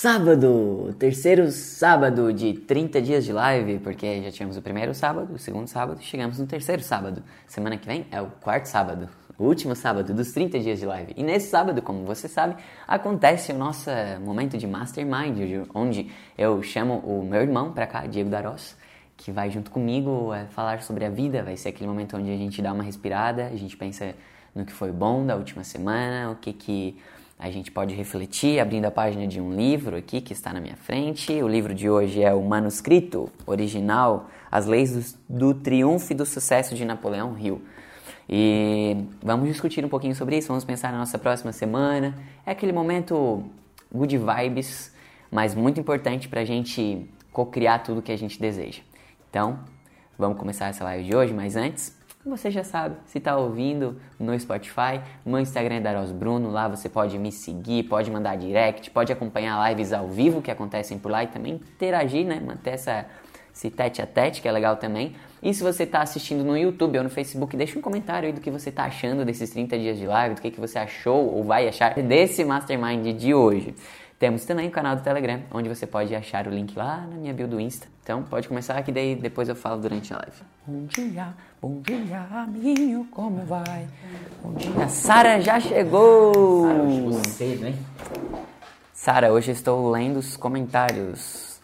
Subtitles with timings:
[0.00, 5.38] Sábado, terceiro sábado de 30 dias de live, porque já tínhamos o primeiro sábado, o
[5.40, 7.20] segundo sábado, chegamos no terceiro sábado.
[7.48, 11.14] Semana que vem é o quarto sábado, o último sábado dos 30 dias de live.
[11.16, 12.54] E nesse sábado, como você sabe,
[12.86, 13.90] acontece o nosso
[14.24, 18.76] momento de Mastermind, onde eu chamo o meu irmão para cá, Diego Daros,
[19.16, 21.42] que vai junto comigo é, falar sobre a vida.
[21.42, 24.14] Vai ser aquele momento onde a gente dá uma respirada, a gente pensa
[24.54, 26.96] no que foi bom da última semana, o que que
[27.38, 30.76] a gente pode refletir abrindo a página de um livro aqui que está na minha
[30.76, 31.32] frente.
[31.40, 36.26] O livro de hoje é o manuscrito original As Leis do, do Triunfo e do
[36.26, 37.62] Sucesso de Napoleão Hill.
[38.28, 42.14] E vamos discutir um pouquinho sobre isso, vamos pensar na nossa próxima semana.
[42.44, 43.44] É aquele momento
[43.92, 44.92] good vibes,
[45.30, 48.82] mas muito importante para a gente co-criar tudo que a gente deseja.
[49.30, 49.60] Então,
[50.18, 54.38] vamos começar essa live de hoje, mas antes, você já sabe, se está ouvindo no
[54.38, 59.12] Spotify, meu Instagram é Daros Bruno, lá você pode me seguir, pode mandar direct, pode
[59.12, 62.40] acompanhar lives ao vivo que acontecem por lá e também interagir, né?
[62.44, 63.06] Manter essa,
[63.54, 65.14] esse tete a tete, que é legal também.
[65.42, 68.40] E se você está assistindo no YouTube ou no Facebook, deixa um comentário aí do
[68.40, 71.44] que você está achando desses 30 dias de live, do que, que você achou ou
[71.44, 73.74] vai achar desse Mastermind de hoje.
[74.18, 77.32] Temos também o canal do Telegram, onde você pode achar o link lá na minha
[77.32, 77.86] bio do Insta.
[78.08, 80.40] Então pode começar que daí depois eu falo durante a live.
[80.66, 81.28] Bom dia,
[81.60, 83.86] bom dia, amiguinho, como vai?
[84.42, 86.62] Bom dia, Sara já chegou!
[86.62, 87.76] Sara, chegou cedo, hein?
[88.94, 91.60] Sara, hoje eu estou lendo os comentários.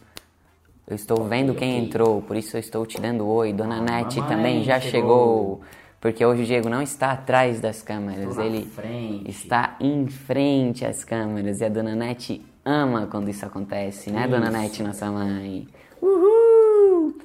[0.87, 1.87] Eu estou vendo okay, quem okay.
[1.87, 3.55] entrou, por isso eu estou te dando oi.
[3.55, 5.01] Dona ah, Nete também já chegou.
[5.01, 5.61] chegou.
[5.99, 9.31] Porque hoje o Diego não está atrás das câmeras, ele frente.
[9.31, 11.63] está em frente às câmeras.
[11.63, 14.29] E a Dona Nete ama quando isso acontece, né, isso.
[14.29, 15.67] Dona Nete, nossa mãe?
[16.05, 17.19] Uhul!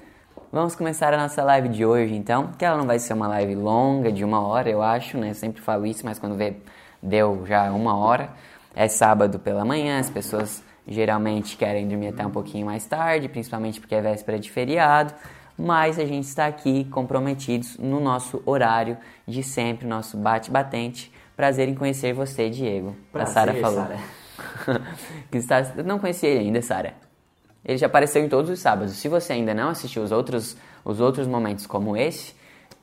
[0.54, 3.54] Vamos começar a nossa live de hoje, então, que ela não vai ser uma live
[3.56, 5.32] longa, de uma hora, eu acho, né?
[5.32, 6.56] Eu sempre falo isso, mas quando vê,
[7.04, 8.30] deu já uma hora.
[8.74, 13.82] É sábado pela manhã, as pessoas geralmente querem dormir até um pouquinho mais tarde, principalmente
[13.82, 15.14] porque é véspera de feriado
[15.62, 18.98] mas a gente está aqui comprometidos no nosso horário
[19.28, 21.12] de sempre, nosso bate-batente.
[21.36, 22.96] Prazer em conhecer você, Diego.
[23.12, 23.88] Prazer, a Sara falou.
[25.30, 25.62] que está...
[25.84, 27.09] Não conheci ele ainda, Sara.
[27.64, 28.94] Ele já apareceu em todos os sábados.
[28.94, 32.34] Se você ainda não assistiu os outros, os outros momentos como esse,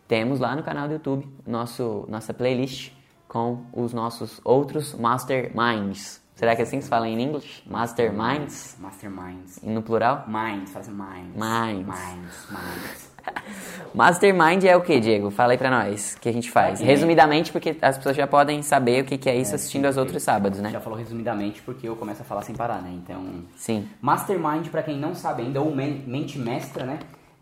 [0.06, 2.92] temos lá no canal do YouTube nosso, nossa playlist
[3.26, 6.20] com os nossos outros Masterminds.
[6.36, 7.62] Será que é assim que se fala em inglês?
[7.66, 8.76] Masterminds?
[8.78, 9.56] Masterminds.
[9.62, 10.24] E no plural?
[10.28, 11.34] Minds, faz minds.
[11.34, 11.86] Minds.
[11.86, 13.05] Minds, minds.
[13.94, 15.30] Mastermind é o que, Diego?
[15.30, 16.80] Fala aí pra nós, o que a gente faz.
[16.80, 19.96] Resumidamente, porque as pessoas já podem saber o que, que é isso é, assistindo aos
[19.96, 20.70] outros sábados, né?
[20.70, 22.90] Já falou resumidamente porque eu começo a falar sem parar, né?
[22.92, 23.44] Então...
[23.56, 23.88] Sim.
[24.00, 26.98] Mastermind, para quem não sabe ainda, ou mente mestra, né?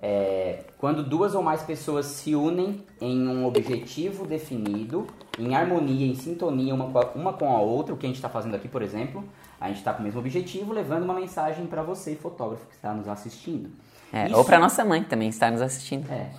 [0.06, 5.06] É, quando duas ou mais pessoas se unem em um objetivo definido,
[5.39, 8.16] em harmonia, em sintonia uma com a, uma com a outra, o que a gente
[8.16, 9.25] está fazendo aqui, por exemplo,
[9.59, 12.93] a gente está com o mesmo objetivo, levando uma mensagem para você, fotógrafo, que está
[12.93, 13.71] nos assistindo.
[14.14, 16.08] É, Isso, ou para nossa mãe também está nos assistindo.
[16.08, 16.30] É.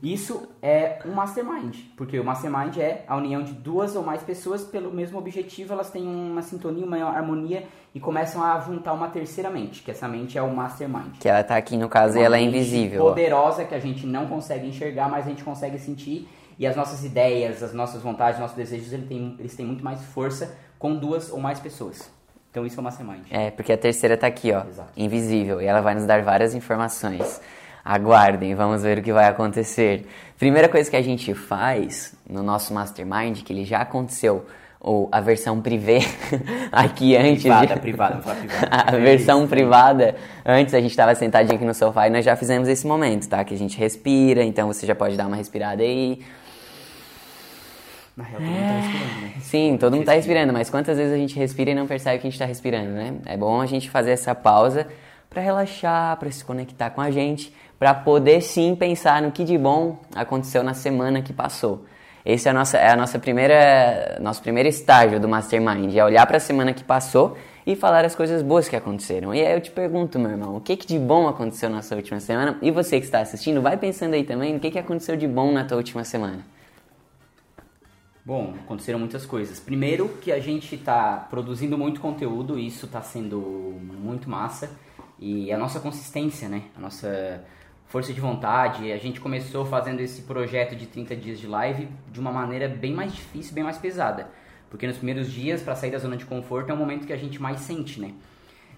[0.00, 4.62] Isso é um mastermind, porque o mastermind é a união de duas ou mais pessoas
[4.62, 9.50] pelo mesmo objetivo, elas têm uma sintonia, uma harmonia e começam a juntar uma terceira
[9.50, 11.18] mente, que essa mente é o mastermind.
[11.18, 13.04] Que ela está aqui no caso uma e ela é invisível.
[13.04, 16.28] Poderosa que a gente não consegue enxergar, mas a gente consegue sentir
[16.58, 20.02] e as nossas ideias, as nossas vontades, nossos desejos, eles têm, eles têm muito mais
[20.02, 22.10] força com duas ou mais pessoas.
[22.50, 23.20] Então isso é o mastermind.
[23.30, 24.90] É, porque a terceira está aqui, ó, Exato.
[24.96, 27.40] invisível, e ela vai nos dar várias informações.
[27.84, 30.06] Aguardem, vamos ver o que vai acontecer.
[30.38, 34.46] Primeira coisa que a gente faz no nosso mastermind, que ele já aconteceu,
[34.80, 36.00] ou a versão privê
[36.72, 37.42] aqui antes.
[37.42, 37.80] Privada, de...
[37.80, 38.68] privada, vamos falar privada.
[38.96, 42.66] a versão privada, antes a gente estava sentadinho aqui no sofá e nós já fizemos
[42.68, 43.44] esse momento, tá?
[43.44, 46.20] Que a gente respira, então você já pode dar uma respirada aí.
[48.20, 49.32] Na real, todo mundo tá respirando, né?
[49.40, 52.26] Sim, todo mundo tá respirando, mas quantas vezes a gente respira e não percebe que
[52.26, 53.14] a gente tá respirando, né?
[53.24, 54.86] É bom a gente fazer essa pausa
[55.30, 59.56] para relaxar, para se conectar com a gente, para poder sim pensar no que de
[59.56, 61.86] bom aconteceu na semana que passou.
[62.26, 66.26] Esse é a nossa, é a nossa primeira, nosso primeiro estágio do Mastermind, é olhar
[66.26, 69.34] para a semana que passou e falar as coisas boas que aconteceram.
[69.34, 71.96] E aí eu te pergunto, meu irmão, o que, que de bom aconteceu na sua
[71.96, 72.58] última semana?
[72.60, 75.50] E você que está assistindo, vai pensando aí também o que, que aconteceu de bom
[75.50, 76.44] na tua última semana.
[78.24, 79.58] Bom, aconteceram muitas coisas.
[79.58, 84.70] Primeiro que a gente está produzindo muito conteúdo, e isso está sendo muito massa.
[85.18, 86.64] E a nossa consistência, né?
[86.76, 87.42] A nossa
[87.86, 88.92] força de vontade.
[88.92, 92.92] A gente começou fazendo esse projeto de 30 dias de live de uma maneira bem
[92.92, 94.28] mais difícil, bem mais pesada.
[94.68, 97.16] Porque nos primeiros dias, para sair da zona de conforto, é o momento que a
[97.16, 98.12] gente mais sente, né?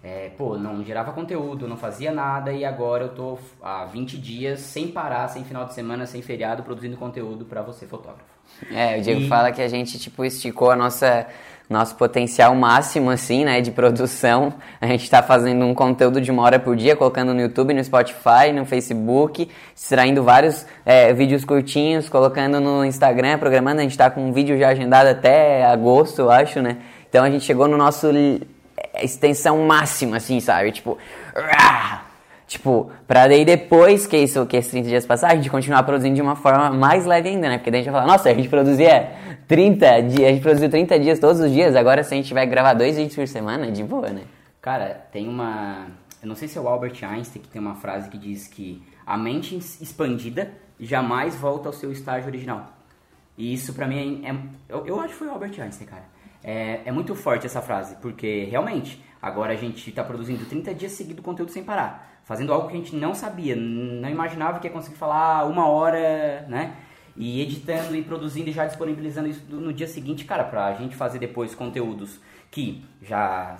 [0.02, 4.60] É, pô, não gerava conteúdo, não fazia nada e agora eu tô há 20 dias
[4.60, 8.31] sem parar, sem final de semana, sem feriado, produzindo conteúdo para você, fotógrafo.
[8.70, 11.26] É, o Diego E- fala que a gente, tipo, esticou a nossa
[11.70, 14.52] nosso potencial máximo, assim, né, de produção.
[14.78, 17.82] A gente tá fazendo um conteúdo de uma hora por dia, colocando no YouTube, no
[17.82, 23.80] Spotify, no Facebook, extraindo vários é, vídeos curtinhos, colocando no Instagram, programando.
[23.80, 26.76] A gente tá com um vídeo já agendado até agosto, eu acho, né?
[27.08, 28.42] Então a gente chegou no nosso li-
[29.02, 30.72] extensão máxima, assim, sabe?
[30.72, 30.98] Tipo!
[32.52, 36.14] Tipo, pra daí depois que isso, que esses 30 dias passar, a gente continuar produzindo
[36.16, 37.56] de uma forma mais leve ainda, né?
[37.56, 39.10] Porque daí a gente vai falar, nossa, a gente produzia
[39.48, 42.44] 30 dias, a gente produziu 30 dias todos os dias, agora se a gente vai
[42.46, 44.24] gravar dois vídeos por semana, de boa, né?
[44.60, 45.86] Cara, tem uma.
[46.22, 48.82] Eu não sei se é o Albert Einstein que tem uma frase que diz que
[49.06, 52.70] a mente expandida jamais volta ao seu estágio original.
[53.38, 54.28] E isso pra mim é.
[54.30, 54.36] é-
[54.68, 56.04] eu, eu acho que foi o Albert Einstein, cara.
[56.44, 60.92] É, é muito forte essa frase, porque realmente, agora a gente tá produzindo 30 dias
[60.92, 62.11] seguido conteúdo sem parar.
[62.24, 66.46] Fazendo algo que a gente não sabia, não imaginava que ia conseguir falar uma hora,
[66.48, 66.76] né?
[67.16, 71.18] E editando e produzindo e já disponibilizando isso no dia seguinte, cara, pra gente fazer
[71.18, 72.20] depois conteúdos
[72.50, 73.58] que já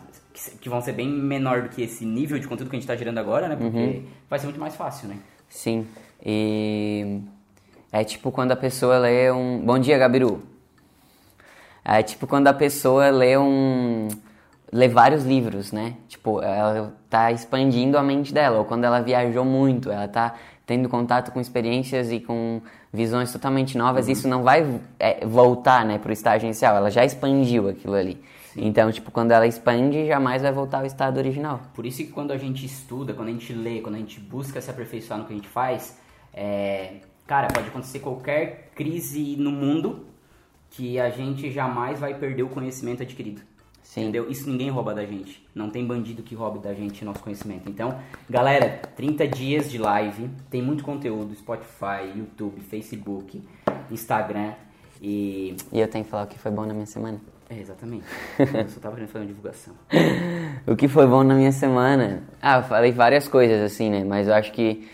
[0.61, 2.97] que vão ser bem menor do que esse nível de conteúdo que a gente tá
[2.97, 3.57] gerando agora, né?
[3.57, 5.19] Porque vai ser muito mais fácil, né?
[5.49, 5.87] Sim.
[6.25, 7.21] E
[7.91, 9.61] é tipo quando a pessoa lê um.
[9.61, 10.43] Bom dia, Gabiru.
[11.85, 14.09] É tipo quando a pessoa lê um.
[14.73, 15.97] Lê vários livros, né?
[16.09, 18.59] Tipo, ela tá expandindo a mente dela.
[18.59, 20.35] Ou quando ela viajou muito, ela tá
[20.65, 24.09] tendo contato com experiências e com visões totalmente novas.
[24.09, 26.75] Isso não vai é, voltar, né, pro estágio inicial.
[26.75, 28.19] Ela já expandiu aquilo ali.
[28.57, 31.61] Então, tipo, quando ela expande, jamais vai voltar ao estado original.
[31.75, 34.61] Por isso que quando a gente estuda, quando a gente lê, quando a gente busca
[34.61, 35.99] se aperfeiçoar no que a gente faz,
[36.33, 36.97] é,
[37.27, 40.07] cara, pode acontecer qualquer crise no mundo
[40.71, 43.43] que a gente jamais vai perder o conhecimento adquirido.
[43.93, 44.05] Sim.
[44.05, 44.31] Entendeu?
[44.31, 45.47] Isso ninguém rouba da gente.
[45.55, 47.69] Não tem bandido que roube da gente nosso conhecimento.
[47.69, 47.99] Então,
[48.29, 53.43] galera, 30 dias de live, tem muito conteúdo, Spotify, YouTube, Facebook,
[53.91, 54.55] Instagram
[55.03, 55.55] e...
[55.71, 57.21] E eu tenho que falar o que foi bom na minha semana.
[57.51, 58.07] É, exatamente.
[58.41, 59.75] Eu só tava querendo fazer uma divulgação.
[60.67, 62.23] O que foi bom na minha semana?
[62.41, 64.05] Ah, eu falei várias coisas assim, né?
[64.05, 64.89] Mas eu acho que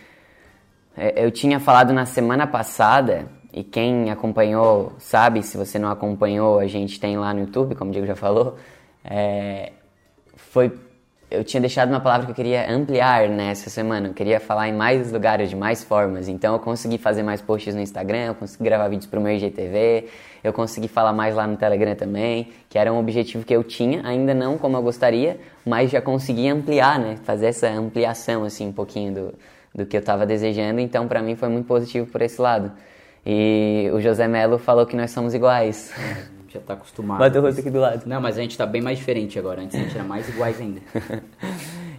[0.97, 6.59] é, eu tinha falado na semana passada, e quem acompanhou sabe, se você não acompanhou,
[6.59, 8.57] a gente tem lá no YouTube, como o Diego já falou.
[9.09, 9.73] É,
[10.37, 10.73] foi.
[11.31, 14.09] Eu tinha deixado uma palavra que eu queria ampliar nessa semana.
[14.09, 16.27] Eu queria falar em mais lugares, de mais formas.
[16.27, 20.09] Então eu consegui fazer mais posts no Instagram, eu consegui gravar vídeos pro meu IGTV,
[20.43, 24.01] eu consegui falar mais lá no Telegram também, que era um objetivo que eu tinha,
[24.07, 27.19] ainda não como eu gostaria, mas já consegui ampliar, né?
[27.25, 29.35] Fazer essa ampliação, assim, um pouquinho do,
[29.75, 30.81] do que eu estava desejando.
[30.81, 32.73] Então para mim foi muito positivo por esse lado.
[33.27, 35.93] E o José Melo falou que nós somos iguais.
[36.59, 37.19] Já tá acostumado.
[37.19, 38.03] Bota o rosto aqui do lado.
[38.07, 39.63] Não, mas a gente tá bem mais diferente agora.
[39.63, 40.81] Antes a gente era mais iguais ainda.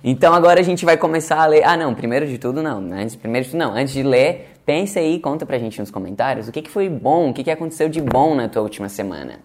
[0.01, 1.61] Então agora a gente vai começar a ler.
[1.65, 2.77] Ah, não, primeiro de tudo não.
[2.93, 3.73] Antes, primeiro de tudo não.
[3.73, 7.29] Antes de ler, pensa aí, conta pra gente nos comentários o que, que foi bom,
[7.29, 9.39] o que, que aconteceu de bom na tua última semana.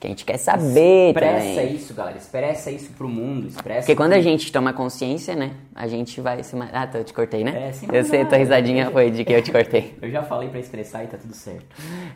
[0.00, 1.74] Que a gente quer saber Expressa também.
[1.74, 2.16] isso, galera.
[2.16, 3.48] Expressa isso pro mundo.
[3.48, 3.80] Expressa.
[3.82, 5.50] Porque quando a gente toma consciência, né?
[5.74, 6.56] A gente vai se.
[6.72, 7.68] Ah, tá, eu te cortei, né?
[7.68, 8.36] É, sem eu sei, tua problema.
[8.38, 9.94] risadinha foi de que eu te cortei.
[10.00, 11.66] Eu já falei pra expressar e tá tudo certo.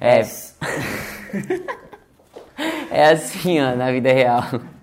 [0.01, 0.23] É.
[2.91, 4.43] É assim, ó, na vida real.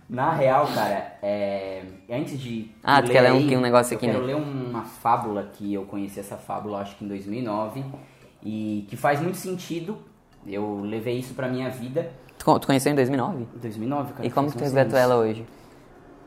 [0.10, 1.84] Na real, cara, é...
[2.10, 2.70] antes de.
[2.84, 4.26] Ah, tu quer ler um- um negócio eu aqui, quero né?
[4.28, 7.84] ler uma fábula que eu conheci essa fábula, acho que em 2009,
[8.44, 9.98] e que faz muito sentido.
[10.46, 12.12] Eu levei isso pra minha vida.
[12.38, 13.44] Tu, tu conheceu em 2009?
[13.56, 14.28] Em 2009, cara.
[14.28, 15.46] E como que tu resgatou ela hoje?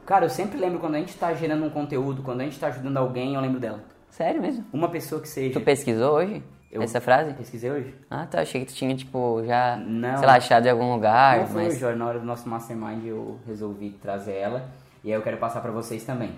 [0.07, 2.69] Cara, eu sempre lembro quando a gente tá gerando um conteúdo, quando a gente tá
[2.69, 3.81] ajudando alguém, eu lembro dela.
[4.09, 4.65] Sério mesmo?
[4.73, 5.59] Uma pessoa que seja.
[5.59, 6.43] Tu pesquisou hoje?
[6.75, 7.33] Eu- Essa frase?
[7.35, 7.95] Pesquisei hoje?
[8.11, 8.41] Ah, tá.
[8.41, 10.19] Achei que tu tinha, tipo, já, Não.
[10.19, 11.83] sei lá, achado em algum lugar, Não foi mas...
[11.83, 14.69] hoje, na hora do nosso mastermind eu resolvi trazer ela
[15.05, 16.33] e aí eu quero passar pra vocês também.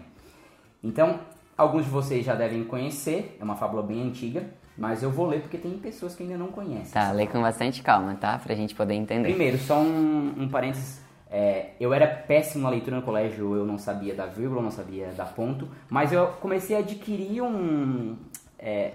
[0.85, 1.19] Então,
[1.57, 4.45] alguns de vocês já devem conhecer, é uma fábula bem antiga,
[4.76, 6.93] mas eu vou ler porque tem pessoas que ainda não conhecem.
[6.93, 8.38] Tá, lê com bastante calma, tá?
[8.38, 9.28] Pra gente poder entender.
[9.31, 11.00] Primeiro, só um, um parênteses.
[11.31, 15.07] é, eu era péssimo na leitura no colégio, eu não sabia da vírgula, não sabia
[15.16, 18.16] da ponto, mas eu comecei a adquirir um.
[18.59, 18.93] é,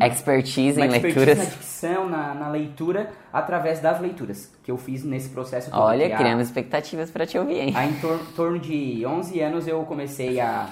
[0.00, 1.38] Expertise uma em expertise leituras.
[1.38, 5.80] na dicção, na, na leitura, através das leituras que eu fiz nesse processo todo.
[5.80, 7.72] Olha, há- criamos expectativas pra te ouvir, hein?
[7.76, 10.68] Há em tor- torno de 11 anos eu comecei a,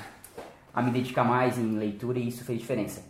[0.75, 3.03] a me dedicar mais em leitura e isso fez diferença.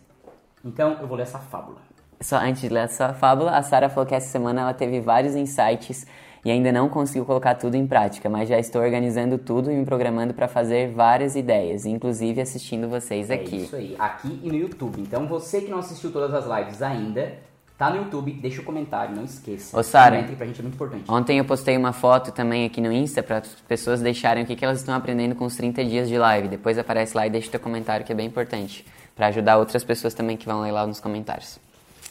[0.63, 1.77] Então eu vou ler essa fábula.
[2.23, 5.35] Só antes de ler essa fábula, a Sara falou que essa semana ela teve vários
[5.35, 6.07] insights
[6.45, 9.85] e ainda não conseguiu colocar tudo em prática, mas já estou organizando tudo e me
[9.85, 13.57] programando para fazer várias ideias, inclusive assistindo vocês É aqui.
[13.57, 15.01] isso aí, aqui e no YouTube.
[15.01, 17.33] Então você que não assistiu todas as lives ainda,
[17.77, 19.77] tá no YouTube, deixa o comentário, não esqueça.
[19.77, 20.23] Ô, Sara.
[20.35, 21.03] Pra gente é muito importante.
[21.09, 24.55] Ontem eu postei uma foto também aqui no Insta para as pessoas deixarem o que,
[24.55, 26.47] que elas estão aprendendo com os 30 dias de live.
[26.47, 30.13] Depois aparece lá e deixa teu comentário que é bem importante, para ajudar outras pessoas
[30.13, 31.59] também que vão ler lá nos comentários.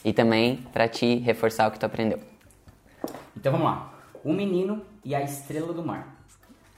[0.04, 2.18] E também para te reforçar o que tu aprendeu.
[3.37, 3.92] Então vamos lá.
[4.25, 6.09] O menino e a estrela do mar.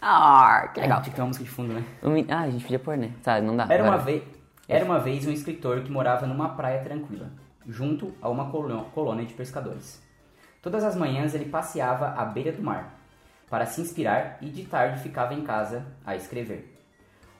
[0.01, 1.01] Ah, que legal.
[1.01, 1.85] Tinha que ter uma música de fundo, né?
[2.03, 3.13] O men- Ah, a gente podia pôr, né?
[3.23, 3.67] Tá, não dá.
[3.71, 4.23] Era uma, vez,
[4.69, 7.31] era uma vez um escritor que morava numa praia tranquila,
[7.67, 10.03] junto a uma colônia de pescadores.
[10.61, 12.99] Todas as manhãs ele passeava à beira do mar,
[13.49, 16.71] para se inspirar e de tarde ficava em casa a escrever.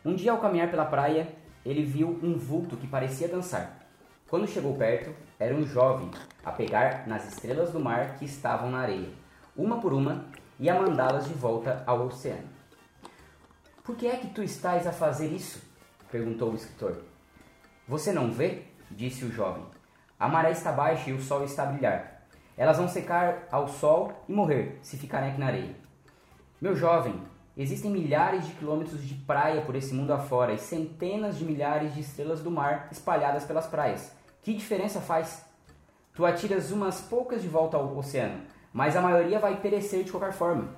[0.05, 1.29] Um dia, ao caminhar pela praia,
[1.65, 3.79] ele viu um vulto que parecia dançar.
[4.29, 5.15] Quando chegou perto,
[5.45, 6.11] era um jovem
[6.43, 9.11] a pegar nas estrelas do mar que estavam na areia,
[9.55, 10.25] uma por uma,
[10.59, 12.49] e a mandá-las de volta ao oceano.
[13.83, 15.63] Por que é que tu estás a fazer isso?
[16.11, 17.03] perguntou o escritor.
[17.87, 18.63] Você não vê?
[18.91, 19.67] disse o jovem.
[20.19, 22.23] A maré está baixa e o sol está a brilhar.
[22.57, 25.77] Elas vão secar ao sol e morrer se ficarem aqui na areia.
[26.59, 27.21] Meu jovem,
[27.55, 32.01] existem milhares de quilômetros de praia por esse mundo afora e centenas de milhares de
[32.01, 34.24] estrelas do mar espalhadas pelas praias.
[34.45, 35.43] Que diferença faz?
[36.15, 38.43] Tu atiras umas poucas de volta ao oceano,
[38.75, 40.69] mas a maioria vai perecer de qualquer forma.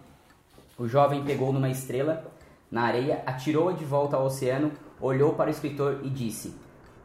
[0.79, 2.31] O jovem pegou numa estrela
[2.71, 4.71] na areia, atirou-a de volta ao oceano,
[5.01, 6.55] olhou para o escritor e disse: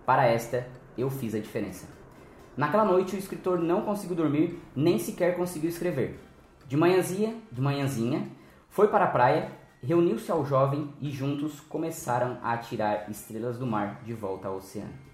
[0.06, 1.88] Para esta eu fiz a diferença.
[2.56, 6.20] Naquela noite o escritor não conseguiu dormir, nem sequer conseguiu escrever.
[6.68, 8.30] De manhãzinha, de manhãzinha,
[8.70, 9.52] foi para a praia,
[9.82, 15.11] reuniu-se ao jovem e juntos começaram a atirar estrelas do mar de volta ao oceano.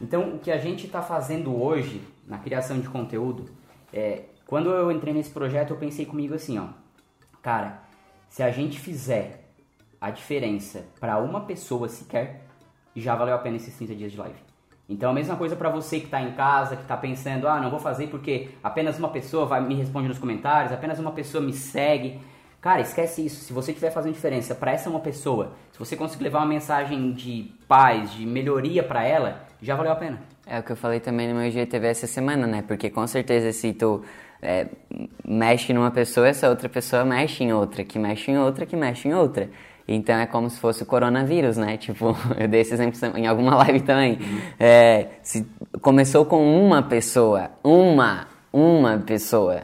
[0.00, 3.50] Então, o que a gente está fazendo hoje na criação de conteúdo
[3.92, 6.68] é, quando eu entrei nesse projeto, eu pensei comigo assim, ó,
[7.42, 7.82] cara,
[8.28, 9.44] se a gente fizer
[10.00, 12.44] a diferença para uma pessoa sequer,
[12.94, 14.38] já valeu a pena esses 30 dias de live.
[14.88, 17.70] Então, a mesma coisa para você que está em casa, que está pensando, ah, não
[17.70, 21.52] vou fazer porque apenas uma pessoa vai me responde nos comentários, apenas uma pessoa me
[21.52, 22.18] segue.
[22.60, 23.44] Cara, esquece isso.
[23.44, 27.12] Se você estiver fazendo diferença para essa uma pessoa, se você conseguir levar uma mensagem
[27.12, 30.18] de paz, de melhoria para ela, já valeu a pena.
[30.46, 32.62] É o que eu falei também no meu IGTV essa semana, né?
[32.66, 34.02] Porque com certeza se tu
[34.40, 34.66] é,
[35.24, 39.08] mexe numa pessoa, essa outra pessoa mexe em outra, que mexe em outra, que mexe
[39.08, 39.50] em outra.
[39.86, 41.76] Então é como se fosse o coronavírus, né?
[41.78, 44.18] Tipo, eu dei esse exemplo em alguma live também.
[44.58, 45.46] É, se
[45.80, 49.62] começou com uma pessoa, uma, uma pessoa,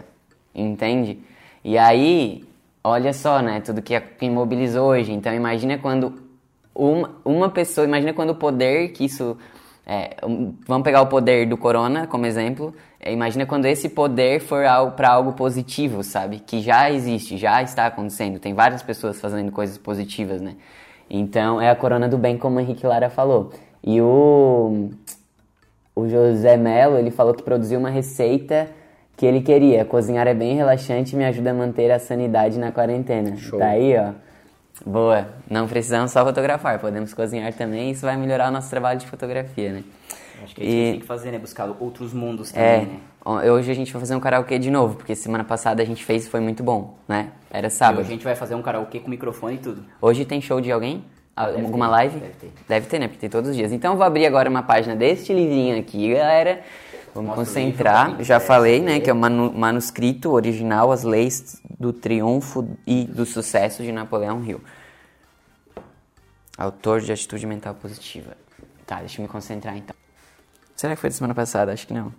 [0.54, 1.18] entende?
[1.62, 2.44] E aí,
[2.82, 3.60] olha só, né?
[3.60, 5.12] Tudo que imobilizou hoje.
[5.12, 6.14] Então imagina quando
[6.74, 9.36] uma, uma pessoa, imagina quando o poder que isso
[9.86, 10.16] é,
[10.66, 12.74] vamos pegar o poder do corona como exemplo.
[12.98, 14.64] É, imagina quando esse poder for
[14.96, 16.38] para algo positivo, sabe?
[16.38, 18.38] Que já existe, já está acontecendo.
[18.38, 20.54] Tem várias pessoas fazendo coisas positivas, né?
[21.08, 23.52] Então é a corona do bem, como o Henrique Lara falou.
[23.82, 24.88] E o,
[25.94, 28.68] o José Melo, ele falou que produziu uma receita
[29.16, 29.84] que ele queria.
[29.84, 33.36] Cozinhar é bem relaxante e me ajuda a manter a sanidade na quarentena.
[33.36, 33.58] Show.
[33.58, 34.12] Tá aí, ó.
[34.84, 35.28] Boa.
[35.48, 37.90] Não precisamos só fotografar, podemos cozinhar também.
[37.90, 39.84] Isso vai melhorar o nosso trabalho de fotografia, né?
[40.42, 41.38] Acho que é isso que a gente tem que fazer, né?
[41.38, 43.00] Buscar outros mundos É, também, né?
[43.24, 46.04] ó, hoje a gente vai fazer um karaokê de novo, porque semana passada a gente
[46.04, 47.28] fez e foi muito bom, né?
[47.50, 48.00] Era E sábado.
[48.00, 49.84] hoje a gente vai fazer um karaokê com microfone e tudo.
[50.02, 51.04] Hoje tem show de alguém?
[51.36, 52.18] Ah, Deve Alguma ter, live?
[52.20, 52.52] deve ter.
[52.68, 53.06] Deve ter, né?
[53.08, 53.72] Porque tem todos os dias.
[53.72, 56.60] Então eu vou abrir agora uma página deste livrinho aqui, galera.
[57.14, 58.22] Vamos concentrar.
[58.22, 58.98] Já é, falei, né?
[59.00, 64.44] Que é o manu- manuscrito original, As Leis do Triunfo e do Sucesso de Napoleão
[64.44, 64.60] Hill.
[66.58, 68.36] Autor de Atitude Mental Positiva.
[68.86, 69.94] Tá, deixa eu me concentrar então.
[70.76, 71.72] Será que foi da semana passada?
[71.72, 72.12] Acho que não.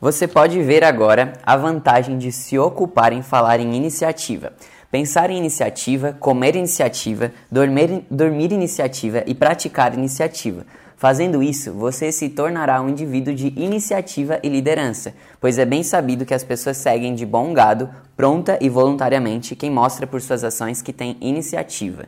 [0.00, 4.52] Você pode ver agora a vantagem de se ocupar em falar em iniciativa.
[4.90, 10.66] Pensar em iniciativa, comer iniciativa, dormir, dormir iniciativa e praticar iniciativa.
[11.00, 16.26] Fazendo isso, você se tornará um indivíduo de iniciativa e liderança, pois é bem sabido
[16.26, 20.82] que as pessoas seguem de bom gado, pronta e voluntariamente, quem mostra por suas ações
[20.82, 22.04] que tem iniciativa.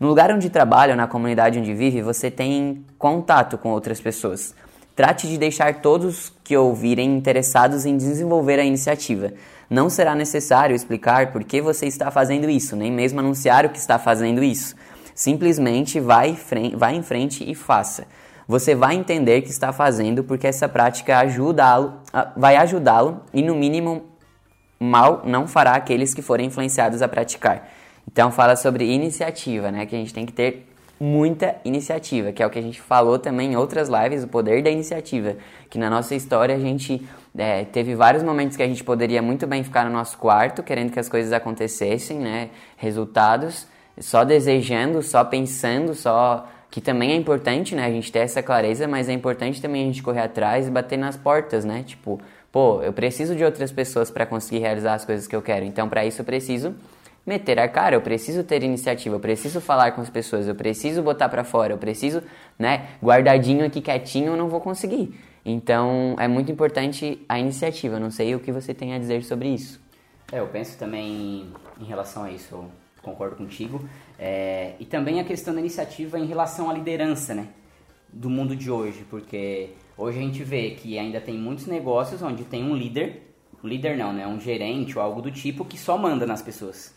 [0.00, 4.52] No lugar onde trabalha ou na comunidade onde vive, você tem contato com outras pessoas.
[4.96, 9.32] Trate de deixar todos que ouvirem interessados em desenvolver a iniciativa.
[9.70, 13.78] Não será necessário explicar por que você está fazendo isso, nem mesmo anunciar o que
[13.78, 14.74] está fazendo isso.
[15.14, 18.08] Simplesmente vá em frente e faça.
[18.46, 21.94] Você vai entender que está fazendo porque essa prática ajudá-lo,
[22.36, 24.04] vai ajudá-lo e, no mínimo,
[24.78, 27.68] mal não fará aqueles que forem influenciados a praticar.
[28.10, 29.86] Então fala sobre iniciativa, né?
[29.86, 30.68] Que a gente tem que ter
[31.00, 34.62] muita iniciativa, que é o que a gente falou também em outras lives, o poder
[34.62, 35.36] da iniciativa.
[35.68, 39.46] Que na nossa história a gente é, teve vários momentos que a gente poderia muito
[39.46, 42.50] bem ficar no nosso quarto, querendo que as coisas acontecessem, né?
[42.76, 43.66] Resultados,
[43.98, 47.86] só desejando, só pensando, só que também é importante, né?
[47.86, 50.98] A gente ter essa clareza, mas é importante também a gente correr atrás e bater
[50.98, 51.84] nas portas, né?
[51.86, 55.64] Tipo, pô, eu preciso de outras pessoas para conseguir realizar as coisas que eu quero.
[55.64, 56.74] Então, para isso eu preciso
[57.24, 61.00] meter a cara, eu preciso ter iniciativa, eu preciso falar com as pessoas, eu preciso
[61.00, 62.20] botar para fora, eu preciso,
[62.58, 65.16] né, guardadinho aqui quietinho, eu não vou conseguir.
[65.44, 68.00] Então é muito importante a iniciativa.
[68.00, 69.80] Não sei o que você tem a dizer sobre isso.
[70.32, 72.64] É, eu penso também em relação a isso, eu
[73.00, 73.80] concordo contigo.
[74.26, 77.48] É, e também a questão da iniciativa em relação à liderança, né?
[78.10, 82.42] Do mundo de hoje, porque hoje a gente vê que ainda tem muitos negócios onde
[82.42, 83.20] tem um líder,
[83.62, 84.26] um líder não, né?
[84.26, 86.94] Um gerente ou algo do tipo que só manda nas pessoas.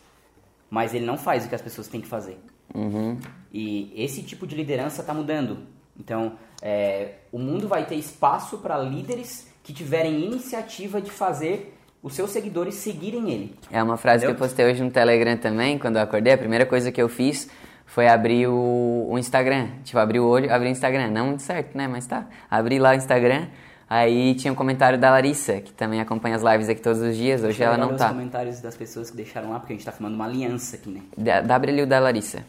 [0.70, 2.38] Mas ele não faz o que as pessoas têm que fazer.
[2.74, 3.18] Uhum.
[3.52, 5.66] E esse tipo de liderança está mudando.
[6.00, 6.32] Então,
[6.62, 12.30] é, o mundo vai ter espaço para líderes que tiverem iniciativa de fazer os seus
[12.30, 13.54] seguidores seguirem ele.
[13.70, 14.36] É uma frase Entendeu?
[14.36, 16.32] que eu postei hoje no Telegram também, quando eu acordei.
[16.32, 17.48] A primeira coisa que eu fiz
[17.86, 19.68] foi abrir o, o Instagram.
[19.82, 21.10] Tipo, abrir o olho, abrir o Instagram.
[21.10, 21.88] Não muito certo, né?
[21.88, 22.26] Mas tá.
[22.50, 23.48] Abri lá o Instagram.
[23.90, 27.42] Aí tinha um comentário da Larissa, que também acompanha as lives aqui todos os dias.
[27.42, 28.06] Hoje ela não tá.
[28.06, 30.90] os comentários das pessoas que deixaram lá, porque a gente tá formando uma aliança aqui,
[30.90, 31.00] né?
[31.16, 32.44] Dá ali o da Larissa.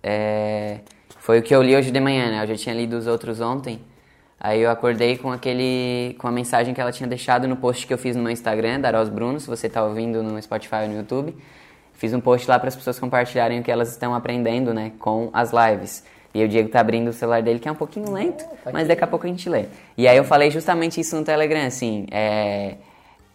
[0.00, 0.78] É...
[1.18, 2.42] Foi o que eu li hoje de manhã, né?
[2.44, 3.80] Eu já tinha lido os outros ontem.
[4.40, 7.92] Aí eu acordei com aquele com a mensagem que ela tinha deixado no post que
[7.92, 10.88] eu fiz no meu Instagram, da Ros Bruno, se você está ouvindo no Spotify ou
[10.88, 11.34] no YouTube.
[11.94, 15.30] Fiz um post lá para as pessoas compartilharem o que elas estão aprendendo, né, com
[15.32, 16.04] as lives.
[16.32, 18.70] E o Diego tá abrindo o celular dele, que é um pouquinho lento, oh, tá
[18.72, 19.64] mas daqui a pouco a gente lê.
[19.96, 22.76] E aí eu falei justamente isso no Telegram, assim, é,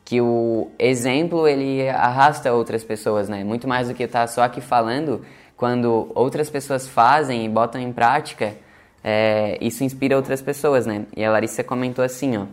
[0.06, 3.44] que o exemplo ele arrasta outras pessoas, né?
[3.44, 5.26] Muito mais do que estar tá só aqui falando,
[5.58, 8.54] quando outras pessoas fazem e botam em prática,
[9.04, 11.06] é, isso inspira outras pessoas, né?
[11.16, 12.46] E a Larissa comentou assim, ó,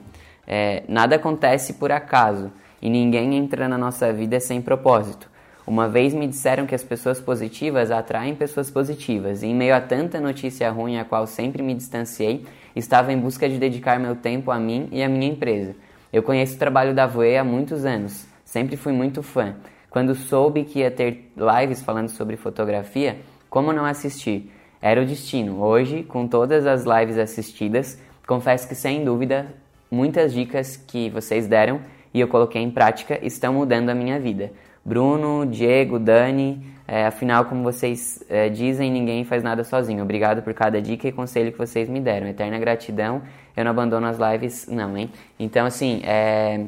[0.46, 2.50] é, nada acontece por acaso
[2.82, 5.30] e ninguém entra na nossa vida sem propósito.
[5.66, 9.80] Uma vez me disseram que as pessoas positivas atraem pessoas positivas, e em meio a
[9.80, 14.50] tanta notícia ruim a qual sempre me distanciei, estava em busca de dedicar meu tempo
[14.50, 15.76] a mim e à minha empresa.
[16.12, 19.54] Eu conheço o trabalho da Voe há muitos anos, sempre fui muito fã.
[19.90, 24.50] Quando soube que ia ter lives falando sobre fotografia, como não assistir?
[24.80, 25.62] Era o destino.
[25.62, 29.54] Hoje, com todas as lives assistidas, confesso que sem dúvida,
[29.90, 31.80] muitas dicas que vocês deram
[32.14, 34.52] e eu coloquei em prática estão mudando a minha vida.
[34.84, 40.02] Bruno, Diego, Dani, é, afinal, como vocês é, dizem, ninguém faz nada sozinho.
[40.02, 42.26] Obrigado por cada dica e conselho que vocês me deram.
[42.26, 43.22] Eterna gratidão.
[43.56, 45.10] Eu não abandono as lives, não, hein?
[45.38, 46.66] Então, assim, é.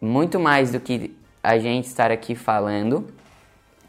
[0.00, 3.06] Muito mais do que a gente estar aqui falando,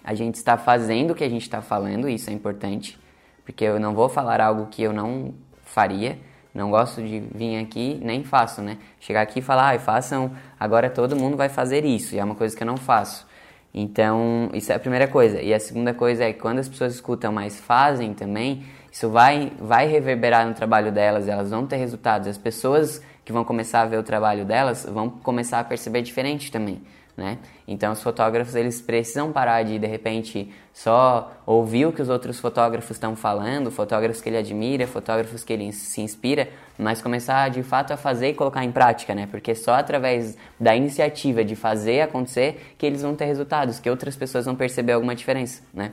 [0.04, 3.00] a gente está fazendo o que a gente está falando, isso é importante,
[3.46, 6.20] porque eu não vou falar algo que eu não faria,
[6.54, 8.78] não gosto de vir aqui, nem faço, né?
[9.00, 12.36] Chegar aqui e falar, ah, façam, agora todo mundo vai fazer isso, e é uma
[12.36, 13.26] coisa que eu não faço.
[13.74, 15.42] Então, isso é a primeira coisa.
[15.42, 19.52] E a segunda coisa é que quando as pessoas escutam, mas fazem também, isso vai,
[19.60, 22.28] vai reverberar no trabalho delas, elas vão ter resultados.
[22.28, 26.52] As pessoas que vão começar a ver o trabalho delas vão começar a perceber diferente
[26.52, 26.84] também
[27.16, 27.38] né?
[27.68, 32.40] Então os fotógrafos eles precisam parar de de repente só ouvir o que os outros
[32.40, 37.62] fotógrafos estão falando, fotógrafos que ele admira, fotógrafos que ele se inspira, mas começar de
[37.62, 39.28] fato a fazer e colocar em prática, né?
[39.28, 44.16] Porque só através da iniciativa de fazer acontecer que eles vão ter resultados, que outras
[44.16, 45.92] pessoas vão perceber alguma diferença, né?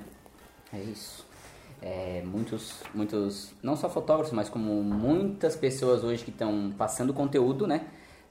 [0.72, 1.28] É isso.
[1.82, 7.66] É, muitos, muitos, não só fotógrafos, mas como muitas pessoas hoje que estão passando conteúdo,
[7.66, 7.82] né?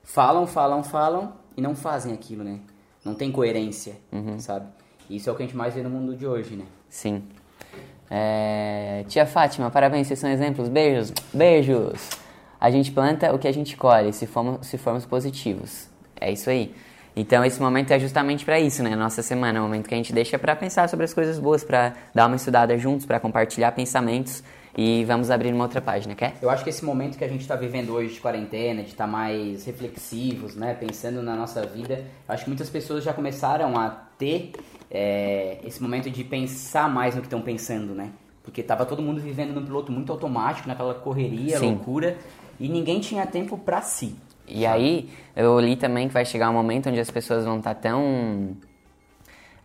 [0.03, 2.59] Falam, falam, falam e não fazem aquilo, né?
[3.03, 4.39] Não tem coerência, uhum.
[4.39, 4.67] sabe?
[5.09, 6.65] Isso é o que a gente mais vê no mundo de hoje, né?
[6.89, 7.23] Sim.
[8.09, 9.03] É...
[9.07, 10.69] Tia Fátima, parabéns, vocês são exemplos.
[10.69, 12.09] Beijos, beijos!
[12.59, 15.87] A gente planta o que a gente colhe, se formos, se formos positivos.
[16.19, 16.73] É isso aí.
[17.15, 18.95] Então esse momento é justamente para isso, né?
[18.95, 21.63] Nossa semana é o momento que a gente deixa para pensar sobre as coisas boas,
[21.63, 24.43] para dar uma estudada juntos, para compartilhar pensamentos
[24.81, 26.35] e vamos abrir uma outra página, quer?
[26.41, 29.03] Eu acho que esse momento que a gente está vivendo hoje de quarentena, de estar
[29.03, 33.89] tá mais reflexivos, né, pensando na nossa vida, acho que muitas pessoas já começaram a
[33.89, 34.53] ter
[34.89, 38.11] é, esse momento de pensar mais no que estão pensando, né?
[38.41, 41.71] Porque tava todo mundo vivendo num piloto muito automático, naquela correria, Sim.
[41.71, 42.17] loucura,
[42.57, 44.15] e ninguém tinha tempo para si.
[44.47, 47.75] E aí, eu li também que vai chegar um momento onde as pessoas vão estar
[47.75, 48.55] tá tão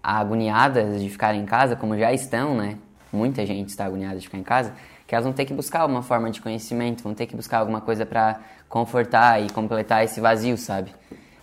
[0.03, 2.79] agoniadas de ficar em casa, como já estão, né?
[3.13, 4.75] Muita gente está agoniada de ficar em casa,
[5.07, 7.81] que elas vão ter que buscar uma forma de conhecimento, vão ter que buscar alguma
[7.81, 10.91] coisa para confortar e completar esse vazio, sabe?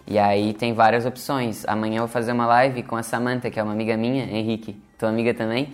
[0.07, 1.63] E aí tem várias opções.
[1.67, 4.81] Amanhã eu vou fazer uma live com a Samantha, que é uma amiga minha, Henrique,
[4.97, 5.69] tua amiga também.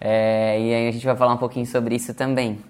[0.00, 2.60] É, e aí a gente vai falar um pouquinho sobre isso também.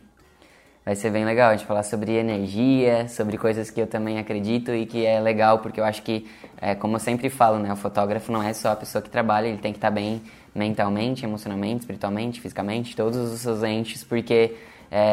[0.85, 4.73] Vai ser bem legal a gente falar sobre energia, sobre coisas que eu também acredito
[4.73, 6.27] e que é legal, porque eu acho que,
[6.61, 9.47] é, como eu sempre falo, né, o fotógrafo não é só a pessoa que trabalha,
[9.47, 10.23] ele tem que estar bem
[10.55, 14.57] mentalmente, emocionalmente, espiritualmente, fisicamente, todos os seus entes, porque
[14.91, 15.11] é,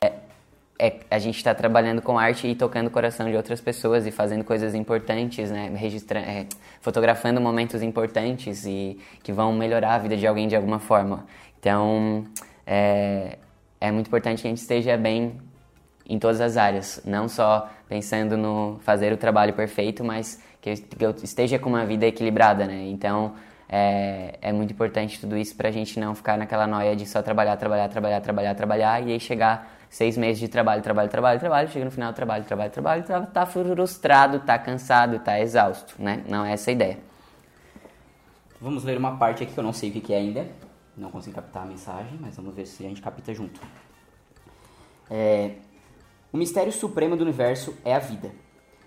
[0.80, 4.12] é, a gente está trabalhando com arte e tocando o coração de outras pessoas e
[4.12, 5.71] fazendo coisas importantes, né?
[5.76, 6.45] Registra é,
[6.82, 11.26] fotografando momentos importantes e que vão melhorar a vida de alguém de alguma forma.
[11.60, 12.26] Então,
[12.65, 13.38] é,
[13.82, 15.39] é muito importante que a gente esteja bem
[16.10, 20.76] em todas as áreas, não só pensando no fazer o trabalho perfeito, mas que eu,
[20.76, 22.88] que eu esteja com uma vida equilibrada, né?
[22.88, 23.34] Então,
[23.69, 27.21] é, é muito importante tudo isso para a gente não ficar naquela noia de só
[27.21, 31.69] trabalhar, trabalhar, trabalhar, trabalhar, trabalhar e aí chegar seis meses de trabalho, trabalho, trabalho, trabalho,
[31.69, 33.03] chega no final trabalho, trabalho, trabalho,
[33.34, 36.23] tá, frustrado, tá cansado, tá exausto, né?
[36.30, 36.99] Não é essa a ideia.
[38.60, 40.47] Vamos ler uma parte aqui que eu não sei o que é ainda,
[40.95, 43.60] não consigo captar a mensagem, mas vamos ver se a gente capta junto.
[45.10, 45.51] É,
[46.32, 48.32] o mistério supremo do universo é a vida.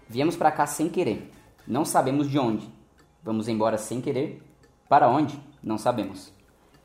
[0.09, 1.31] Viemos para cá sem querer,
[1.67, 2.69] não sabemos de onde.
[3.23, 4.43] Vamos embora sem querer,
[4.91, 5.39] para onde?
[5.63, 6.33] Não sabemos.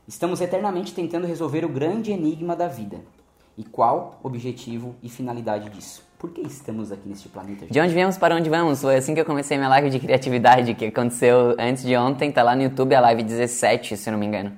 [0.06, 2.98] Estamos eternamente tentando resolver o grande enigma da vida.
[3.58, 6.06] E qual objetivo e finalidade disso?
[6.16, 7.62] Por que estamos aqui neste planeta?
[7.62, 7.72] Gente?
[7.72, 8.80] De onde viemos para onde vamos?
[8.80, 12.44] Foi assim que eu comecei minha live de criatividade, que aconteceu antes de ontem, tá
[12.44, 14.52] lá no YouTube, a live 17, se não me engano.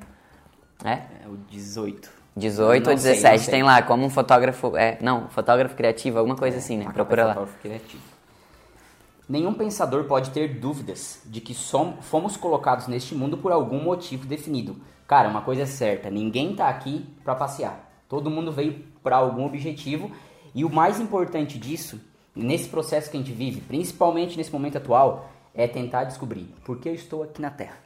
[0.85, 1.01] É?
[1.25, 2.11] É o 18.
[2.37, 3.51] 18 ou 17, sei, sei.
[3.51, 6.85] tem lá como um fotógrafo, é, não, fotógrafo criativo, alguma coisa é, assim, né?
[6.93, 7.35] Procura lá.
[7.35, 8.18] Fotógrafo criativo.
[9.29, 14.27] Nenhum pensador pode ter dúvidas de que somos, fomos colocados neste mundo por algum motivo
[14.27, 14.77] definido.
[15.07, 17.91] Cara, uma coisa é certa, ninguém tá aqui para passear.
[18.09, 20.11] Todo mundo veio para algum objetivo
[20.55, 22.01] e o mais importante disso,
[22.35, 26.89] nesse processo que a gente vive, principalmente nesse momento atual, é tentar descobrir por que
[26.89, 27.77] eu estou aqui na Terra,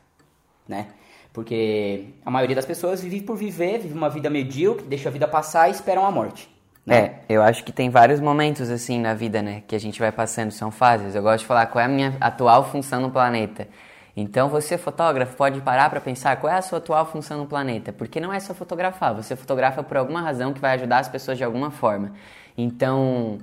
[0.68, 0.92] né?
[1.32, 5.26] Porque a maioria das pessoas vive por viver, vive uma vida medíocre, deixa a vida
[5.26, 6.51] passar e esperam a morte.
[6.84, 6.96] Né?
[6.96, 10.10] É, eu acho que tem vários momentos assim na vida, né, que a gente vai
[10.10, 11.14] passando, são fases.
[11.14, 13.68] Eu gosto de falar qual é a minha atual função no planeta.
[14.16, 17.92] Então você, fotógrafo, pode parar para pensar qual é a sua atual função no planeta,
[17.92, 21.38] porque não é só fotografar, você fotografa por alguma razão que vai ajudar as pessoas
[21.38, 22.12] de alguma forma.
[22.58, 23.38] Então,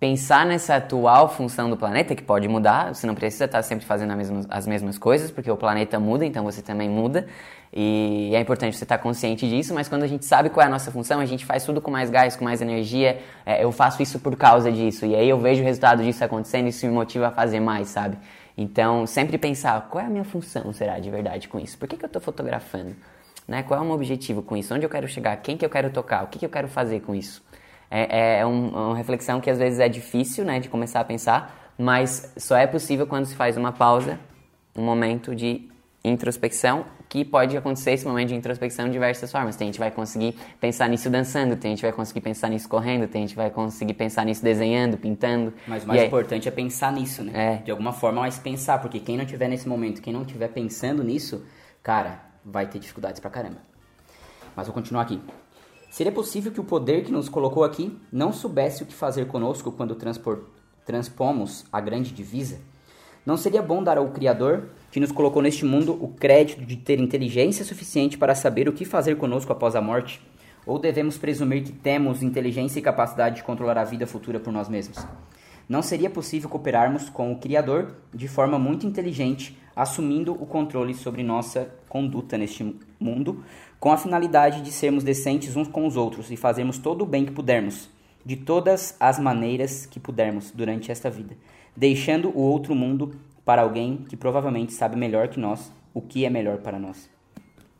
[0.00, 4.10] pensar nessa atual função do planeta, que pode mudar, você não precisa estar sempre fazendo
[4.48, 7.26] as mesmas coisas, porque o planeta muda, então você também muda.
[7.70, 10.70] E é importante você estar consciente disso, mas quando a gente sabe qual é a
[10.70, 13.20] nossa função, a gente faz tudo com mais gás, com mais energia.
[13.44, 16.64] É, eu faço isso por causa disso, e aí eu vejo o resultado disso acontecendo
[16.66, 18.16] e isso me motiva a fazer mais, sabe?
[18.56, 21.76] Então, sempre pensar qual é a minha função, será de verdade com isso?
[21.78, 22.96] Por que, que eu estou fotografando?
[23.46, 23.62] Né?
[23.62, 24.74] Qual é o meu objetivo com isso?
[24.74, 25.36] Onde eu quero chegar?
[25.36, 26.24] Quem que eu quero tocar?
[26.24, 27.42] O que, que eu quero fazer com isso?
[27.90, 31.72] É, é um, uma reflexão que às vezes é difícil né, de começar a pensar,
[31.76, 34.18] mas só é possível quando se faz uma pausa,
[34.76, 35.68] um momento de
[36.04, 39.56] introspecção, que pode acontecer esse momento de introspecção de diversas formas.
[39.56, 43.26] Tem gente vai conseguir pensar nisso dançando, tem gente vai conseguir pensar nisso correndo, tem
[43.26, 45.52] gente vai conseguir pensar nisso desenhando, pintando.
[45.66, 47.32] Mas o mais importante é pensar nisso, né?
[47.34, 47.56] É.
[47.56, 51.02] De alguma forma, mas pensar, porque quem não tiver nesse momento, quem não tiver pensando
[51.02, 51.44] nisso,
[51.82, 53.58] cara, vai ter dificuldades pra caramba.
[54.54, 55.20] Mas vou continuar aqui.
[55.90, 59.72] Seria possível que o poder que nos colocou aqui não soubesse o que fazer conosco
[59.72, 59.98] quando
[60.86, 62.60] transpomos a grande divisa?
[63.26, 67.00] Não seria bom dar ao Criador que nos colocou neste mundo o crédito de ter
[67.00, 70.22] inteligência suficiente para saber o que fazer conosco após a morte?
[70.64, 74.68] Ou devemos presumir que temos inteligência e capacidade de controlar a vida futura por nós
[74.68, 75.04] mesmos?
[75.68, 81.22] Não seria possível cooperarmos com o Criador de forma muito inteligente, assumindo o controle sobre
[81.22, 83.44] nossa conduta neste mundo,
[83.80, 87.24] com a finalidade de sermos decentes uns com os outros e fazermos todo o bem
[87.24, 87.88] que pudermos,
[88.24, 91.34] de todas as maneiras que pudermos durante esta vida,
[91.74, 96.30] deixando o outro mundo para alguém que provavelmente sabe melhor que nós o que é
[96.30, 97.08] melhor para nós.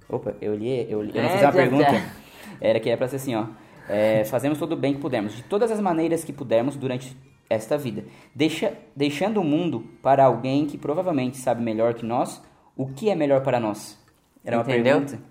[0.08, 2.02] Opa, eu li, eu, li, eu não fiz uma pergunta.
[2.60, 3.46] Era que é para ser assim, ó.
[3.88, 7.16] É, fazemos todo o bem que pudermos, de todas as maneiras que pudermos durante
[7.48, 12.40] esta vida, Deixa, deixando o mundo para alguém que provavelmente sabe melhor que nós
[12.76, 13.98] o que é melhor para nós.
[14.44, 15.00] Era uma Entendeu?
[15.00, 15.29] pergunta.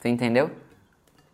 [0.00, 0.50] Você entendeu?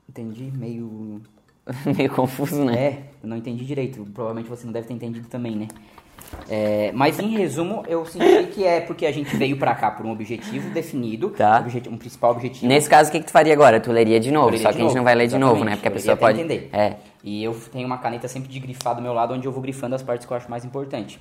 [0.09, 1.21] Entendi, meio.
[1.97, 2.77] meio confuso, né?
[2.77, 4.05] É, não entendi direito.
[4.13, 5.69] Provavelmente você não deve ter entendido também, né?
[6.49, 10.05] É, mas em resumo, eu senti que é porque a gente veio para cá por
[10.07, 11.65] um objetivo definido, tá.
[11.91, 12.67] um principal objetivo.
[12.67, 13.81] Nesse caso, o que, que tu faria agora?
[13.81, 15.73] Tu leria de novo, só que a gente não vai ler de novo, né?
[15.73, 16.71] Porque a pessoa pode entender.
[16.73, 16.95] É.
[17.23, 19.95] E eu tenho uma caneta sempre de grifar do meu lado, onde eu vou grifando
[19.95, 21.21] as partes que eu acho mais importante.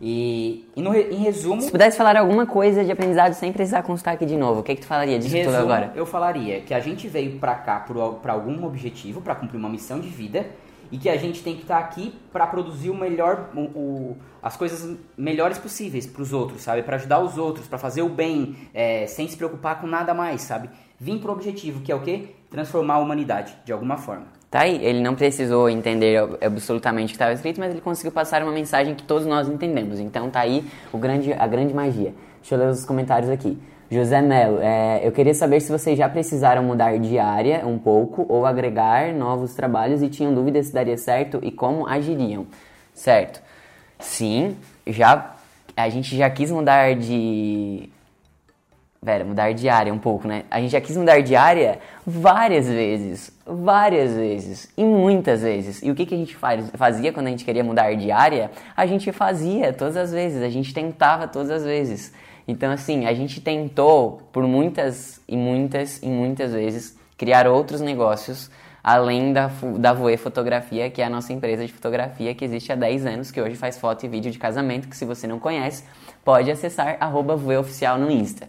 [0.00, 1.62] E, e no, em resumo.
[1.62, 4.74] Se pudesse falar alguma coisa de aprendizado sem precisar constar aqui de novo, o que,
[4.74, 5.92] que tu falaria disso resumo, tudo agora?
[5.94, 7.84] Eu falaria que a gente veio pra cá
[8.20, 10.46] para algum objetivo, para cumprir uma missão de vida
[10.90, 14.16] e que a gente tem que estar tá aqui para produzir o melhor, o, o,
[14.42, 16.82] as coisas melhores possíveis para os outros, sabe?
[16.82, 20.42] Para ajudar os outros, para fazer o bem, é, sem se preocupar com nada mais,
[20.42, 20.68] sabe?
[20.98, 22.34] Vim para o objetivo, que é o quê?
[22.50, 24.26] Transformar a humanidade, de alguma forma.
[24.54, 28.40] Tá aí, ele não precisou entender absolutamente o que estava escrito, mas ele conseguiu passar
[28.40, 29.98] uma mensagem que todos nós entendemos.
[29.98, 32.14] Então tá aí o grande, a grande magia.
[32.40, 33.58] Deixa eu ler os comentários aqui.
[33.90, 38.26] José Melo, é, eu queria saber se vocês já precisaram mudar de área um pouco
[38.28, 42.46] ou agregar novos trabalhos e tinham dúvidas se daria certo e como agiriam.
[42.92, 43.42] Certo.
[43.98, 45.34] Sim, já
[45.76, 47.90] a gente já quis mudar de
[49.04, 50.44] Pera, mudar de área um pouco, né?
[50.50, 55.82] A gente já quis mudar de área várias vezes, várias vezes e muitas vezes.
[55.82, 58.50] E o que, que a gente faz, fazia quando a gente queria mudar de área?
[58.76, 62.12] A gente fazia todas as vezes, a gente tentava todas as vezes.
[62.48, 68.50] Então, assim, a gente tentou por muitas e muitas e muitas vezes criar outros negócios
[68.84, 72.74] além da, da Voe Fotografia, que é a nossa empresa de fotografia que existe há
[72.74, 75.84] 10 anos, que hoje faz foto e vídeo de casamento, que se você não conhece,
[76.22, 78.46] pode acessar arroba Oficial no Insta.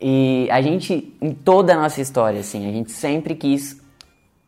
[0.00, 3.80] E a gente, em toda a nossa história, assim, a gente sempre quis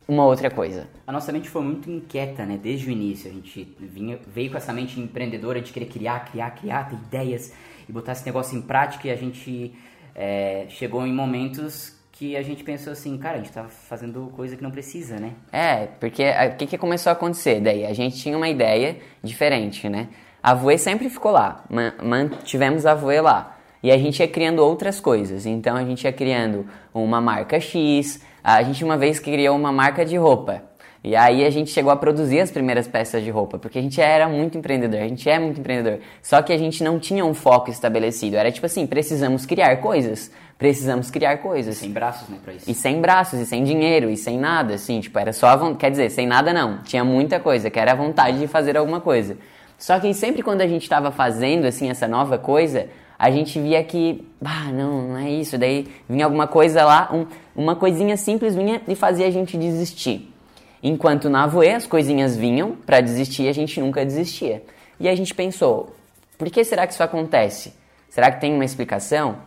[0.06, 0.88] uma outra coisa.
[1.06, 2.58] A nossa mente foi muito inquieta, né?
[2.60, 3.30] Desde o início.
[3.30, 7.52] A gente vinha, veio com essa mente empreendedora de querer criar, criar, criar, ter ideias
[7.88, 9.08] e botar esse negócio em prática.
[9.08, 9.74] E a gente
[10.14, 14.56] é, chegou em momentos que a gente pensou assim, cara, a gente tá fazendo coisa
[14.56, 15.34] que não precisa, né?
[15.52, 17.86] É, porque o que, que começou a acontecer daí?
[17.86, 20.08] A gente tinha uma ideia diferente, né?
[20.42, 21.64] A Voe sempre ficou lá,
[22.02, 23.57] mantivemos a Voe lá.
[23.82, 25.46] E a gente ia criando outras coisas.
[25.46, 30.04] Então a gente ia criando uma marca X, a gente uma vez criou uma marca
[30.04, 30.62] de roupa.
[31.02, 34.00] E aí a gente chegou a produzir as primeiras peças de roupa, porque a gente
[34.00, 36.00] era muito empreendedor, a gente é muito empreendedor.
[36.20, 38.36] Só que a gente não tinha um foco estabelecido.
[38.36, 40.30] Era tipo assim, precisamos criar coisas.
[40.58, 41.76] Precisamos criar coisas.
[41.76, 42.68] sem braços, né, pra isso.
[42.68, 45.78] E sem braços, e sem dinheiro, e sem nada, assim, tipo, era só a vontade,
[45.78, 46.78] quer dizer, sem nada não.
[46.82, 49.38] Tinha muita coisa, que era a vontade de fazer alguma coisa.
[49.78, 53.82] Só que sempre quando a gente estava fazendo, assim, essa nova coisa, a gente via
[53.82, 55.58] que, ah, não, não é isso.
[55.58, 57.26] Daí vinha alguma coisa lá, um,
[57.56, 60.32] uma coisinha simples vinha e fazia a gente desistir.
[60.80, 64.62] Enquanto na Avoe as coisinhas vinham para desistir a gente nunca desistia.
[65.00, 65.94] E a gente pensou,
[66.36, 67.72] por que será que isso acontece?
[68.08, 69.38] Será que tem uma explicação?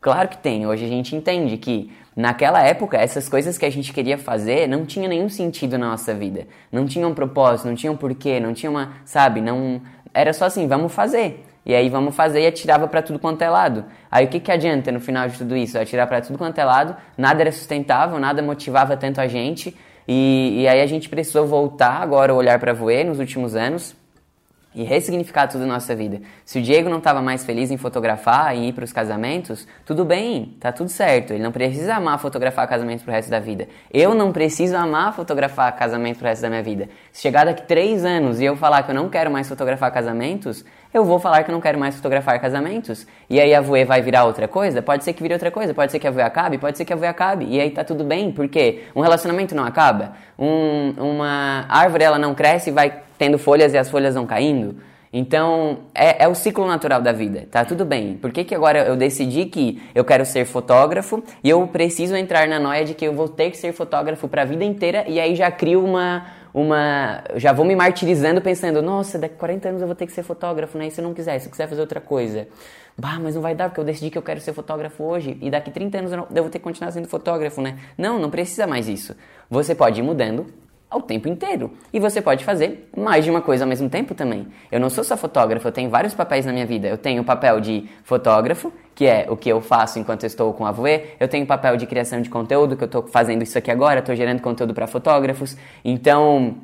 [0.00, 0.66] Claro que tem.
[0.66, 4.86] Hoje a gente entende que naquela época essas coisas que a gente queria fazer não
[4.86, 6.46] tinha nenhum sentido na nossa vida.
[6.70, 9.82] Não tinha um propósito, não tinha um porquê, não tinha uma, sabe, não
[10.14, 11.44] era só assim, vamos fazer.
[11.64, 13.84] E aí vamos fazer e atirava para tudo quanto é lado.
[14.10, 15.78] Aí o que, que adianta no final de tudo isso?
[15.78, 19.76] Atirar para tudo quanto é lado, nada era sustentável, nada motivava tanto a gente.
[20.08, 23.94] E, e aí a gente precisou voltar agora, olhar para voer nos últimos anos
[24.74, 26.20] e ressignificar tudo na nossa vida.
[26.44, 30.04] Se o Diego não estava mais feliz em fotografar e ir para os casamentos, tudo
[30.04, 31.32] bem, tá tudo certo.
[31.32, 33.68] Ele não precisa amar fotografar casamentos pro resto da vida.
[33.92, 36.88] Eu não preciso amar fotografar casamentos pro resto da minha vida.
[37.10, 40.64] Se chegar daqui três anos e eu falar que eu não quero mais fotografar casamentos,
[40.92, 43.06] eu vou falar que não quero mais fotografar casamentos.
[43.28, 44.82] E aí a voe vai virar outra coisa?
[44.82, 46.92] Pode ser que vire outra coisa, pode ser que a voe acabe, pode ser que
[46.92, 47.46] a voe acabe.
[47.48, 52.34] E aí tá tudo bem, porque um relacionamento não acaba, um, uma árvore ela não
[52.34, 54.76] cresce e vai tendo folhas e as folhas vão caindo.
[55.12, 58.14] Então, é, é, o ciclo natural da vida, tá tudo bem.
[58.14, 62.46] Por que, que agora eu decidi que eu quero ser fotógrafo e eu preciso entrar
[62.46, 65.18] na noia de que eu vou ter que ser fotógrafo para a vida inteira e
[65.18, 67.22] aí já crio uma, uma.
[67.36, 70.22] Já vou me martirizando pensando, nossa, daqui a 40 anos eu vou ter que ser
[70.22, 70.88] fotógrafo, né?
[70.88, 72.48] E se eu não quiser, se eu quiser fazer outra coisa.
[72.98, 75.50] Bah, mas não vai dar, porque eu decidi que eu quero ser fotógrafo hoje e
[75.50, 77.78] daqui a 30 anos eu, não, eu vou ter que continuar sendo fotógrafo, né?
[77.96, 79.16] Não, não precisa mais isso.
[79.48, 80.46] Você pode ir mudando
[80.90, 81.70] ao tempo inteiro.
[81.92, 84.48] E você pode fazer mais de uma coisa ao mesmo tempo também.
[84.72, 86.88] Eu não sou só fotógrafo, eu tenho vários papéis na minha vida.
[86.88, 90.52] Eu tenho o papel de fotógrafo, que é o que eu faço enquanto eu estou
[90.52, 91.02] com a Voe.
[91.20, 94.00] Eu tenho o papel de criação de conteúdo, que eu estou fazendo isso aqui agora,
[94.00, 95.56] estou gerando conteúdo para fotógrafos.
[95.84, 96.56] Então,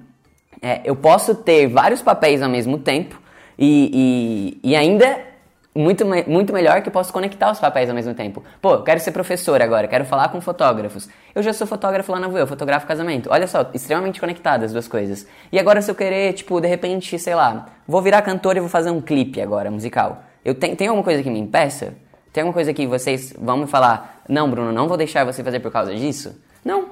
[0.61, 3.21] é, eu posso ter vários papéis ao mesmo tempo
[3.59, 5.36] e, e, e ainda
[5.77, 8.43] muito, muito melhor que eu posso conectar os papéis ao mesmo tempo.
[8.61, 11.09] Pô, eu quero ser professor agora, quero falar com fotógrafos.
[11.35, 13.29] Eu já sou fotógrafo lá na VU, eu fotografo casamento.
[13.31, 15.27] Olha só, extremamente conectadas as duas coisas.
[15.53, 18.69] E agora se eu querer, tipo, de repente, sei lá, vou virar cantor e vou
[18.69, 20.23] fazer um clipe agora, musical.
[20.45, 21.95] Eu tenho, tem alguma coisa que me impeça?
[22.33, 25.61] Tem alguma coisa que vocês vão me falar, não, Bruno, não vou deixar você fazer
[25.61, 26.41] por causa disso?
[26.65, 26.91] Não,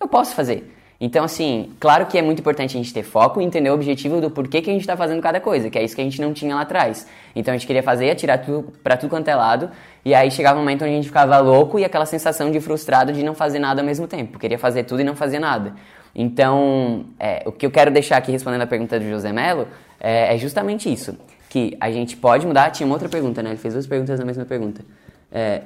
[0.00, 0.75] eu posso fazer.
[0.98, 4.20] Então, assim, claro que é muito importante a gente ter foco e entender o objetivo
[4.20, 6.20] do porquê que a gente está fazendo cada coisa, que é isso que a gente
[6.20, 7.06] não tinha lá atrás.
[7.34, 9.70] Então a gente queria fazer, atirar tudo para tudo quanto é lado,
[10.04, 13.12] e aí chegava um momento onde a gente ficava louco e aquela sensação de frustrado
[13.12, 14.38] de não fazer nada ao mesmo tempo.
[14.38, 15.74] Queria fazer tudo e não fazer nada.
[16.14, 19.68] Então, é, o que eu quero deixar aqui respondendo a pergunta do José Melo
[20.00, 21.14] é, é, justamente isso.
[21.50, 22.70] Que a gente pode mudar.
[22.70, 23.50] Tinha uma outra pergunta, né?
[23.50, 24.82] Ele fez duas perguntas na mesma pergunta.
[25.30, 25.62] É,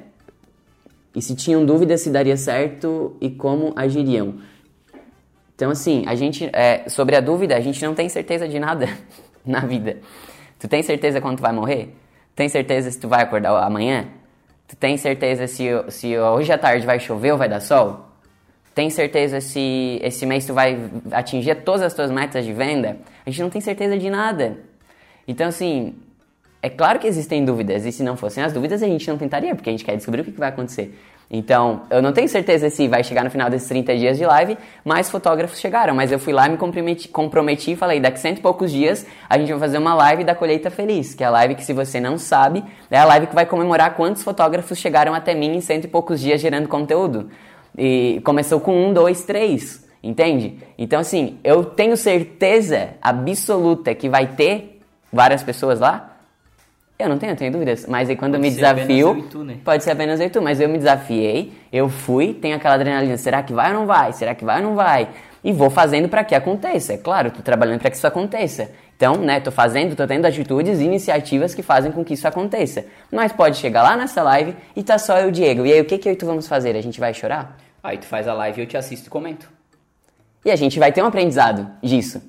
[1.15, 4.35] e se tinham dúvidas se daria certo e como agiriam?
[5.61, 8.89] Então, assim, a gente, é, sobre a dúvida, a gente não tem certeza de nada
[9.45, 9.97] na vida.
[10.57, 11.95] Tu tem certeza quando tu vai morrer?
[12.35, 14.07] Tem certeza se tu vai acordar amanhã?
[14.67, 18.07] Tu tem certeza se, se hoje à tarde vai chover ou vai dar sol?
[18.73, 20.79] Tem certeza se esse mês tu vai
[21.11, 22.97] atingir todas as tuas metas de venda?
[23.23, 24.57] A gente não tem certeza de nada.
[25.27, 25.93] Então, assim,
[26.59, 29.53] é claro que existem dúvidas, e se não fossem as dúvidas, a gente não tentaria,
[29.53, 30.97] porque a gente quer descobrir o que vai acontecer.
[31.33, 34.57] Então, eu não tenho certeza se vai chegar no final desses 30 dias de live,
[34.83, 35.95] mais fotógrafos chegaram.
[35.95, 39.49] Mas eu fui lá, me comprometi, comprometi falei: daqui cento e poucos dias a gente
[39.49, 42.17] vai fazer uma live da Colheita Feliz, que é a live que, se você não
[42.17, 45.87] sabe, é a live que vai comemorar quantos fotógrafos chegaram até mim em cento e
[45.87, 47.29] poucos dias gerando conteúdo.
[47.77, 50.57] E começou com um, dois, três, entende?
[50.77, 54.81] Então, assim, eu tenho certeza absoluta que vai ter
[55.13, 56.10] várias pessoas lá
[57.01, 57.85] eu não tenho, eu tenho dúvidas.
[57.87, 59.07] Mas aí quando Pode eu me ser apenas desafio.
[59.09, 59.57] eu e tu, né?
[59.63, 63.17] Pode ser apenas eu e tu, mas eu me desafiei, eu fui, tenho aquela adrenalina.
[63.17, 64.13] Será que vai ou não vai?
[64.13, 65.09] Será que vai ou não vai?
[65.43, 66.93] E vou fazendo para que aconteça.
[66.93, 68.71] É claro, tô trabalhando para que isso aconteça.
[68.95, 72.85] Então, né, tô fazendo, tô tendo atitudes e iniciativas que fazem com que isso aconteça.
[73.11, 75.65] Mas pode chegar lá nessa live e tá só eu e o Diego.
[75.65, 76.75] E aí, o que que eu e tu vamos fazer?
[76.75, 77.57] A gente vai chorar?
[77.83, 79.49] Aí tu faz a live e eu te assisto e comento.
[80.45, 82.21] E a gente vai ter um aprendizado disso,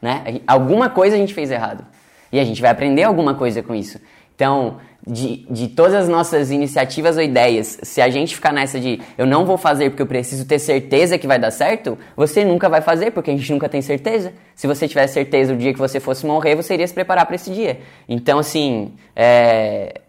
[0.00, 0.40] né?
[0.46, 1.84] Alguma coisa a gente fez errado.
[2.32, 3.98] E a gente vai aprender alguma coisa com isso.
[4.40, 8.98] Então, de, de todas as nossas iniciativas ou ideias, se a gente ficar nessa de
[9.18, 12.66] eu não vou fazer porque eu preciso ter certeza que vai dar certo, você nunca
[12.66, 14.32] vai fazer porque a gente nunca tem certeza.
[14.54, 17.34] Se você tivesse certeza o dia que você fosse morrer, você iria se preparar para
[17.34, 17.80] esse dia.
[18.08, 20.00] Então, assim, é...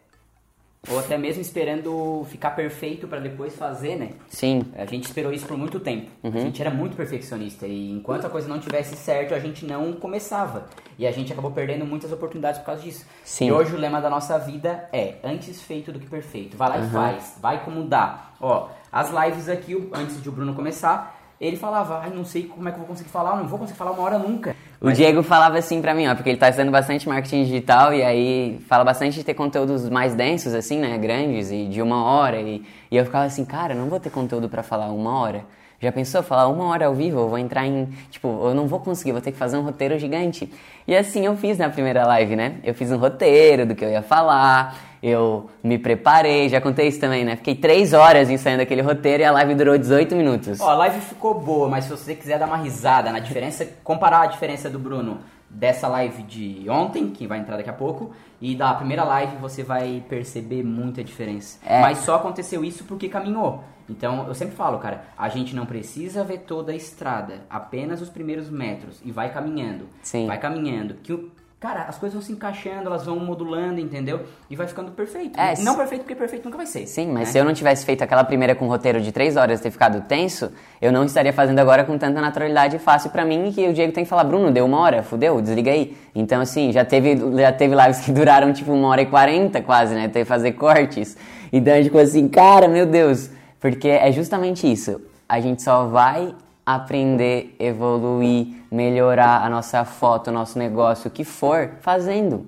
[0.90, 4.10] Ou até mesmo esperando ficar perfeito pra depois fazer, né?
[4.28, 6.10] sim, A gente esperou isso por muito tempo.
[6.24, 6.32] Uhum.
[6.34, 9.94] A gente era muito perfeccionista e enquanto a coisa não tivesse certo, a gente não
[9.94, 10.66] começava.
[10.98, 13.06] E a gente acabou perdendo muitas oportunidades por causa disso.
[13.24, 13.48] Sim.
[13.50, 16.58] E hoje o lema da nossa vida é antes feito do que perfeito.
[16.58, 16.88] Vai lá Uhum.
[16.88, 18.32] e faz, vai como dá.
[18.42, 22.70] Ó, as lives aqui, antes de o Bruno começar, ele falava, ai, não sei como
[22.70, 24.56] é que eu vou conseguir falar, não vou conseguir falar uma hora nunca.
[24.80, 28.04] O Diego falava assim pra mim, ó, porque ele tá estudando bastante marketing digital e
[28.04, 32.40] aí fala bastante de ter conteúdos mais densos, assim, né, grandes e de uma hora.
[32.40, 35.44] E, e eu ficava assim, cara, não vou ter conteúdo pra falar uma hora.
[35.80, 37.22] Já pensou falar uma hora ao vivo?
[37.22, 37.90] Eu vou entrar em.
[38.12, 40.48] Tipo, eu não vou conseguir, vou ter que fazer um roteiro gigante.
[40.88, 42.58] E assim eu fiz na primeira live, né?
[42.64, 47.00] Eu fiz um roteiro do que eu ia falar, eu me preparei, já contei isso
[47.00, 47.36] também, né?
[47.36, 50.60] Fiquei três horas ensaiando aquele roteiro e a live durou 18 minutos.
[50.60, 54.22] Ó, a live ficou boa, mas se você quiser dar uma risada na diferença, comparar
[54.22, 58.56] a diferença do Bruno dessa live de ontem, que vai entrar daqui a pouco, e
[58.56, 61.58] da primeira live, você vai perceber muita diferença.
[61.66, 61.82] É.
[61.82, 63.64] Mas só aconteceu isso porque caminhou.
[63.90, 68.08] Então, eu sempre falo, cara, a gente não precisa ver toda a estrada, apenas os
[68.08, 69.88] primeiros metros, e vai caminhando.
[70.02, 70.26] Sim.
[70.28, 70.94] Vai caminhando.
[71.04, 71.30] Que o-
[71.62, 74.22] Cara, as coisas vão se encaixando, elas vão modulando, entendeu?
[74.50, 75.40] E vai ficando perfeito.
[75.40, 76.88] É, não perfeito porque perfeito nunca vai ser.
[76.88, 77.26] Sim, mas né?
[77.26, 80.02] se eu não tivesse feito aquela primeira com roteiro de três horas e ter ficado
[80.08, 83.74] tenso, eu não estaria fazendo agora com tanta naturalidade fácil pra mim e que o
[83.74, 85.96] Diego tem que falar, Bruno, deu uma hora, fudeu, desliga aí.
[86.16, 89.94] Então, assim, já teve, já teve lives que duraram tipo uma hora e quarenta quase,
[89.94, 90.08] né?
[90.08, 91.16] Teve que fazer cortes.
[91.54, 93.30] Então, tipo assim, cara, meu Deus.
[93.60, 95.00] Porque é justamente isso.
[95.30, 96.34] A gente só vai
[96.66, 102.46] aprender, evoluir, melhorar a nossa foto, o nosso negócio, o que for, fazendo.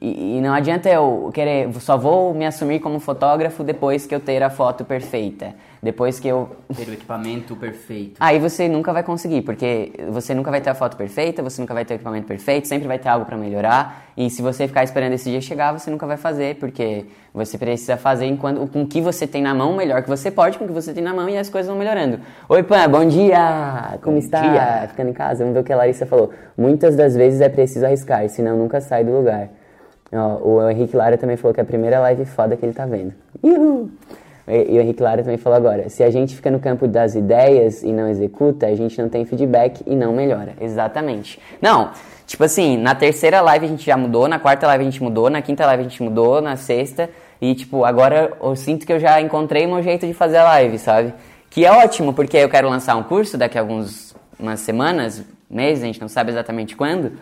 [0.00, 4.20] E, e não adianta eu querer, só vou me assumir como fotógrafo depois que eu
[4.20, 5.54] ter a foto perfeita.
[5.82, 6.48] Depois que eu.
[6.74, 8.14] Ter o equipamento perfeito.
[8.18, 11.74] Aí você nunca vai conseguir, porque você nunca vai ter a foto perfeita, você nunca
[11.74, 14.12] vai ter o equipamento perfeito, sempre vai ter algo pra melhorar.
[14.16, 17.96] E se você ficar esperando esse dia chegar, você nunca vai fazer, porque você precisa
[17.96, 20.64] fazer enquanto, com o que você tem na mão, o melhor que você pode, com
[20.64, 22.20] o que você tem na mão, e as coisas vão melhorando.
[22.48, 23.98] Oi, Pan, bom dia!
[24.02, 24.40] Como Bom está?
[24.40, 24.88] dia.
[24.88, 26.30] Ficando em casa, vamos ver o que a Larissa falou.
[26.58, 29.48] Muitas das vezes é preciso arriscar, senão nunca sai do lugar.
[30.12, 32.84] Ó, o Henrique Lara também falou que é a primeira live foda que ele tá
[32.84, 33.14] vendo.
[33.42, 33.90] Uhul!
[34.48, 37.82] E, o Henrique Lara também falou agora: se a gente fica no campo das ideias
[37.82, 40.54] e não executa, a gente não tem feedback e não melhora.
[40.60, 41.38] Exatamente.
[41.62, 41.90] Não,
[42.26, 45.30] tipo assim, na terceira live a gente já mudou, na quarta live a gente mudou,
[45.30, 47.08] na quinta live a gente mudou, na sexta.
[47.40, 50.78] E, tipo, agora eu sinto que eu já encontrei meu jeito de fazer a live,
[50.78, 51.14] sabe?
[51.48, 55.84] Que é ótimo, porque eu quero lançar um curso daqui a algumas umas semanas, meses,
[55.84, 57.12] a gente não sabe exatamente quando.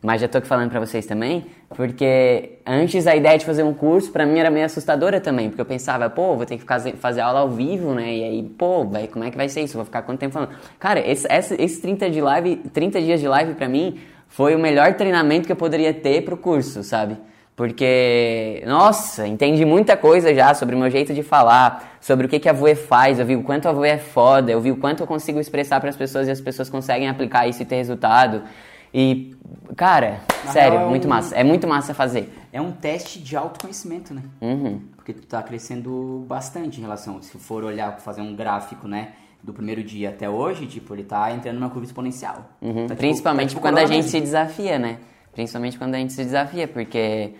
[0.00, 3.74] Mas já tô aqui falando pra vocês também, porque antes a ideia de fazer um
[3.74, 6.92] curso pra mim era meio assustadora também, porque eu pensava, pô, vou ter que fazer,
[6.96, 8.14] fazer aula ao vivo, né?
[8.14, 9.74] E aí, pô, vai, como é que vai ser isso?
[9.74, 10.50] Vou ficar quanto tempo falando?
[10.78, 14.58] Cara, esse, esse, esses 30, de live, 30 dias de live pra mim foi o
[14.58, 17.16] melhor treinamento que eu poderia ter pro curso, sabe?
[17.58, 22.38] Porque, nossa, entendi muita coisa já sobre o meu jeito de falar, sobre o que,
[22.38, 24.76] que a Voe faz, eu vi o quanto a Voe é foda, eu vi o
[24.76, 27.74] quanto eu consigo expressar para as pessoas e as pessoas conseguem aplicar isso e ter
[27.74, 28.44] resultado.
[28.92, 29.36] E,
[29.76, 31.34] cara, Na sério, real, é muito massa.
[31.34, 32.32] É muito massa fazer.
[32.52, 34.22] É um teste de autoconhecimento, né?
[34.40, 34.80] Uhum.
[34.96, 39.10] Porque tu tá crescendo bastante em relação, se for olhar, fazer um gráfico, né?
[39.42, 42.50] Do primeiro dia até hoje, tipo, ele tá entrando numa curva exponencial.
[42.60, 42.74] Uhum.
[42.74, 44.10] Tá, tipo, Principalmente tá, tipo, quando a gente mesmo.
[44.10, 44.98] se desafia, né?
[45.32, 47.34] Principalmente quando a gente se desafia, porque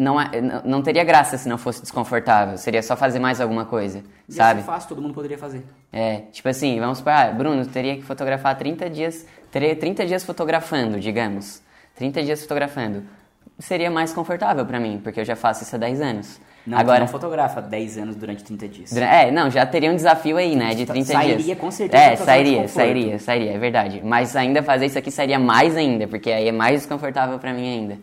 [0.00, 2.56] não, é- não- teria graça se não fosse desconfortável.
[2.56, 4.60] Seria só fazer mais alguma coisa, Ia sabe?
[4.60, 5.62] ser fácil, todo mundo poderia fazer.
[5.92, 10.24] É, tipo assim, vamos supor, ah, Bruno, teria que fotografar 30 dias, teria 30 dias
[10.24, 11.62] fotografando, digamos.
[11.94, 13.02] 30 dias fotografando.
[13.58, 16.40] Seria mais confortável pra mim, porque eu já faço isso há 10 anos.
[16.66, 18.94] Não, Agora, não fotografa 10 anos durante 30 dias.
[18.96, 21.58] É, não, já teria um desafio aí, né, de 30 Sairia, dias.
[21.58, 24.00] com certeza, É, sairia, sairia, sairia, é verdade.
[24.04, 27.66] Mas ainda fazer isso aqui seria mais ainda, porque aí é mais desconfortável pra mim
[27.68, 27.98] ainda.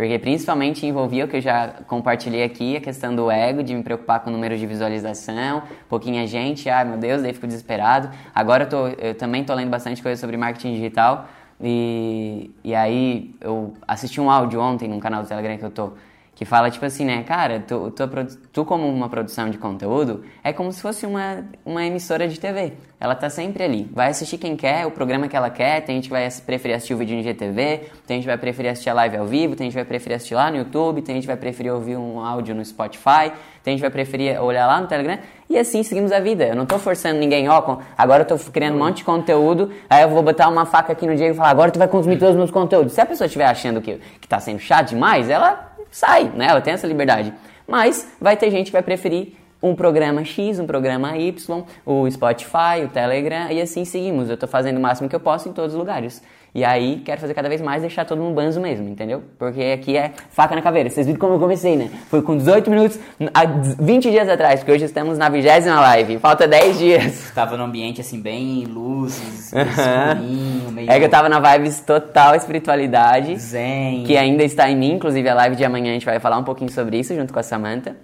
[0.00, 3.82] Porque principalmente envolvia o que eu já compartilhei aqui, a questão do ego, de me
[3.82, 8.08] preocupar com o número de visualização, pouquinha gente, ai meu Deus, daí fico desesperado.
[8.34, 11.28] Agora eu, tô, eu também tô lendo bastante coisa sobre marketing digital,
[11.60, 15.92] e, e aí eu assisti um áudio ontem num canal do Telegram que eu tô,
[16.40, 18.08] que fala tipo assim, né, cara, tu, tu,
[18.50, 22.72] tu como uma produção de conteúdo, é como se fosse uma, uma emissora de TV.
[22.98, 23.90] Ela tá sempre ali.
[23.92, 26.94] Vai assistir quem quer, o programa que ela quer, tem gente que vai preferir assistir
[26.94, 29.66] o vídeo no GTV, tem gente que vai preferir assistir a live ao vivo, tem
[29.66, 32.20] gente que vai preferir assistir lá no YouTube, tem gente que vai preferir ouvir um
[32.24, 33.32] áudio no Spotify,
[33.62, 36.44] tem gente que vai preferir olhar lá no Telegram, e assim seguimos a vida.
[36.46, 39.70] Eu não tô forçando ninguém, ó, com- agora eu tô criando um monte de conteúdo,
[39.90, 42.16] aí eu vou botar uma faca aqui no Diego e falar, agora tu vai consumir
[42.18, 42.94] todos os meus conteúdos.
[42.94, 46.46] Se a pessoa estiver achando que, que tá sendo chato demais, ela sai, né?
[46.46, 47.32] Ela tem essa liberdade.
[47.66, 52.84] Mas vai ter gente que vai preferir um programa X, um programa Y, o Spotify,
[52.84, 54.30] o Telegram, e assim seguimos.
[54.30, 56.22] Eu tô fazendo o máximo que eu posso em todos os lugares.
[56.52, 59.22] E aí, quero fazer cada vez mais, deixar todo mundo banzo mesmo, entendeu?
[59.38, 60.90] Porque aqui é faca na caveira.
[60.90, 61.88] Vocês viram como eu comecei, né?
[62.08, 62.98] Foi com 18 minutos,
[63.32, 63.44] há
[63.78, 66.18] 20 dias atrás, porque hoje estamos na vigésima live.
[66.18, 67.30] Falta 10 dias.
[67.34, 71.80] Tava num ambiente assim, bem luzes, meio escurinho, meio É que eu tava na vibes
[71.82, 73.36] total espiritualidade.
[73.38, 74.02] zen.
[74.04, 76.44] que ainda está em mim, inclusive a live de amanhã a gente vai falar um
[76.44, 77.96] pouquinho sobre isso junto com a Samantha.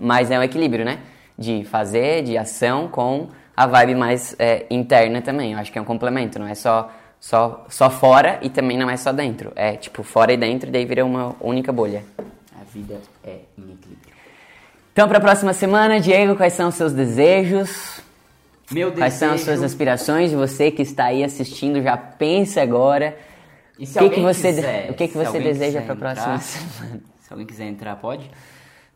[0.00, 0.98] Mas é um equilíbrio, né?
[1.38, 5.52] De fazer, de ação com a vibe mais é, interna também.
[5.52, 6.90] Eu acho que é um complemento, não é só,
[7.26, 9.50] só, só fora e também não é só dentro.
[9.56, 12.04] É tipo fora e dentro, e daí vira uma única bolha.
[12.18, 14.12] A vida é em equilíbrio.
[14.92, 17.98] Então, para a próxima semana, Diego, quais são os seus desejos?
[18.70, 20.32] Meu Quais são as suas aspirações?
[20.32, 23.16] Você que está aí assistindo, já pense agora.
[23.78, 25.96] E O se que, que alguém você, quiser- o que, que você deseja para a
[25.96, 26.40] próxima entrar-
[26.78, 27.00] semana?
[27.20, 28.30] Se alguém quiser entrar, pode?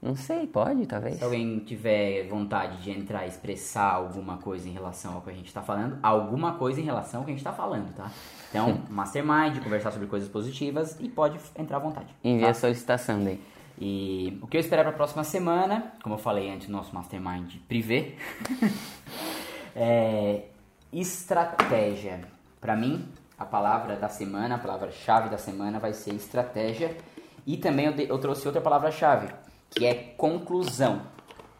[0.00, 1.16] Não sei, pode, talvez.
[1.18, 5.32] Se alguém tiver vontade de entrar e expressar alguma coisa em relação ao que a
[5.32, 8.10] gente tá falando, alguma coisa em relação ao que a gente tá falando, tá?
[8.48, 12.14] Então, mastermind, conversar sobre coisas positivas e pode entrar à vontade.
[12.22, 12.50] Envia tá?
[12.52, 13.40] a solicitação daí.
[13.80, 16.94] E o que eu esperar para a próxima semana, como eu falei antes no nosso
[16.94, 18.14] mastermind privê,
[19.74, 20.44] é
[20.92, 22.20] estratégia.
[22.60, 23.06] Para mim,
[23.38, 26.96] a palavra da semana, a palavra-chave da semana vai ser estratégia.
[27.46, 29.28] E também eu, de- eu trouxe outra palavra-chave,
[29.70, 31.02] que é conclusão.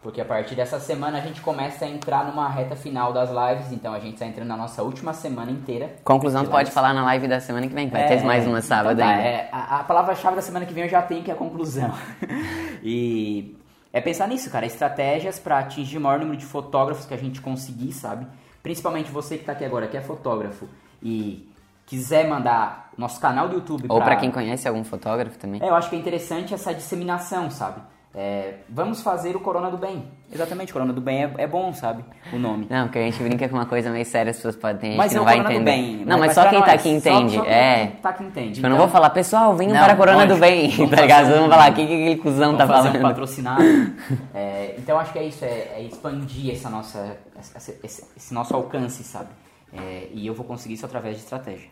[0.01, 3.71] Porque a partir dessa semana a gente começa a entrar numa reta final das lives,
[3.73, 5.97] então a gente está entrando na nossa última semana inteira.
[6.05, 6.73] Conclusão, pode lives.
[6.73, 9.05] falar na live da semana que vem, que vai É, ter mais uma sábado então
[9.05, 9.21] tá, ainda.
[9.21, 11.91] é, a, a palavra-chave da semana que vem eu já tenho, que é a conclusão.
[12.81, 13.57] e
[13.91, 14.65] é pensar nisso, cara.
[14.65, 18.25] Estratégias para atingir o maior número de fotógrafos que a gente conseguir, sabe?
[18.63, 20.67] Principalmente você que tá aqui agora, que é fotógrafo
[21.03, 21.49] e
[21.85, 25.61] quiser mandar nosso canal do YouTube Ou pra quem conhece algum fotógrafo também.
[25.61, 27.81] É, eu acho que é interessante essa disseminação, sabe?
[28.13, 30.03] É, vamos fazer o Corona do Bem.
[30.33, 32.03] Exatamente, Corona do Bem é, é bom, sabe?
[32.33, 32.65] O nome.
[32.67, 35.15] Não, porque a gente brinca com uma coisa meio séria, as pessoas podem Mas que
[35.15, 35.71] é não vai Corona do entender.
[35.71, 36.05] Bem.
[36.05, 36.75] não, mas pra só quem tá nós.
[36.79, 37.35] aqui entende.
[37.35, 37.87] Só, só é.
[37.87, 38.53] quem tá aqui entende.
[38.55, 40.37] Tipo, eu não vou falar, pessoal, venham Não, para a Corona do.
[40.37, 41.29] Bem, Vamos tá ligado?
[41.29, 43.01] Vamos um- falar, o que, que aquele cuzão tá fazer um falando?
[43.09, 43.63] patrocinado.
[44.33, 48.55] É, então acho que é isso, é, é expandir essa nossa, essa- esse, esse nosso
[48.55, 49.29] alcance, sabe?
[49.71, 51.69] É, e eu vou conseguir isso através de estratégia.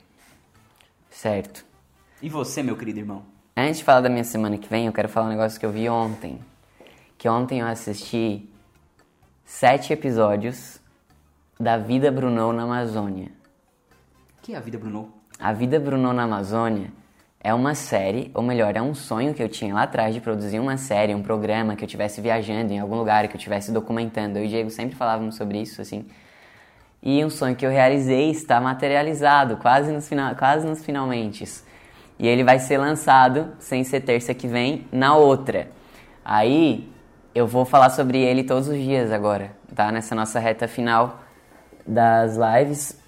[1.10, 1.66] Certo.
[2.22, 3.24] E você, meu querido irmão?
[3.60, 5.72] Antes de falar da minha semana que vem, eu quero falar um negócio que eu
[5.72, 6.40] vi ontem.
[7.18, 8.48] Que ontem eu assisti
[9.44, 10.80] sete episódios
[11.60, 13.32] da Vida Brunou na Amazônia.
[14.38, 15.12] O que é a vida, Bruno?
[15.40, 16.92] A Vida Bruno na Amazônia
[17.40, 20.60] é uma série, ou melhor, é um sonho que eu tinha lá atrás de produzir
[20.60, 24.38] uma série, um programa que eu estivesse viajando em algum lugar, que eu estivesse documentando.
[24.38, 26.06] Eu e o Diego sempre falávamos sobre isso, assim.
[27.02, 31.44] E um sonho que eu realizei está materializado, quase nos, final, quase nos finalmente.
[32.20, 35.70] E ele vai ser lançado, sem ser terça que vem, na outra.
[36.26, 36.92] Aí
[37.34, 39.92] eu vou falar sobre ele todos os dias agora, tá?
[39.92, 41.20] Nessa nossa reta final
[41.86, 43.00] das lives.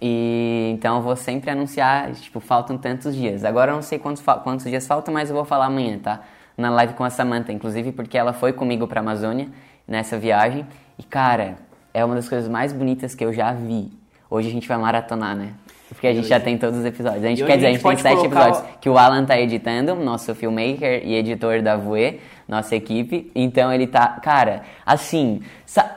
[0.00, 3.44] E então eu vou sempre anunciar, tipo, faltam tantos dias.
[3.44, 6.22] Agora eu não sei quantos, quantos dias faltam, mas eu vou falar amanhã, tá?
[6.56, 9.48] Na live com a Samantha, inclusive, porque ela foi comigo pra Amazônia
[9.86, 10.66] nessa viagem.
[10.98, 11.56] E cara,
[11.94, 13.92] é uma das coisas mais bonitas que eu já vi.
[14.28, 15.54] Hoje a gente vai maratonar, né?
[15.88, 17.24] Porque a gente já tem todos os episódios.
[17.24, 19.38] A gente quer dizer, a a gente gente tem sete episódios que o Alan tá
[19.40, 23.30] editando, nosso filmmaker e editor da Voe, nossa equipe.
[23.34, 25.94] Então ele tá, cara, assim, sa-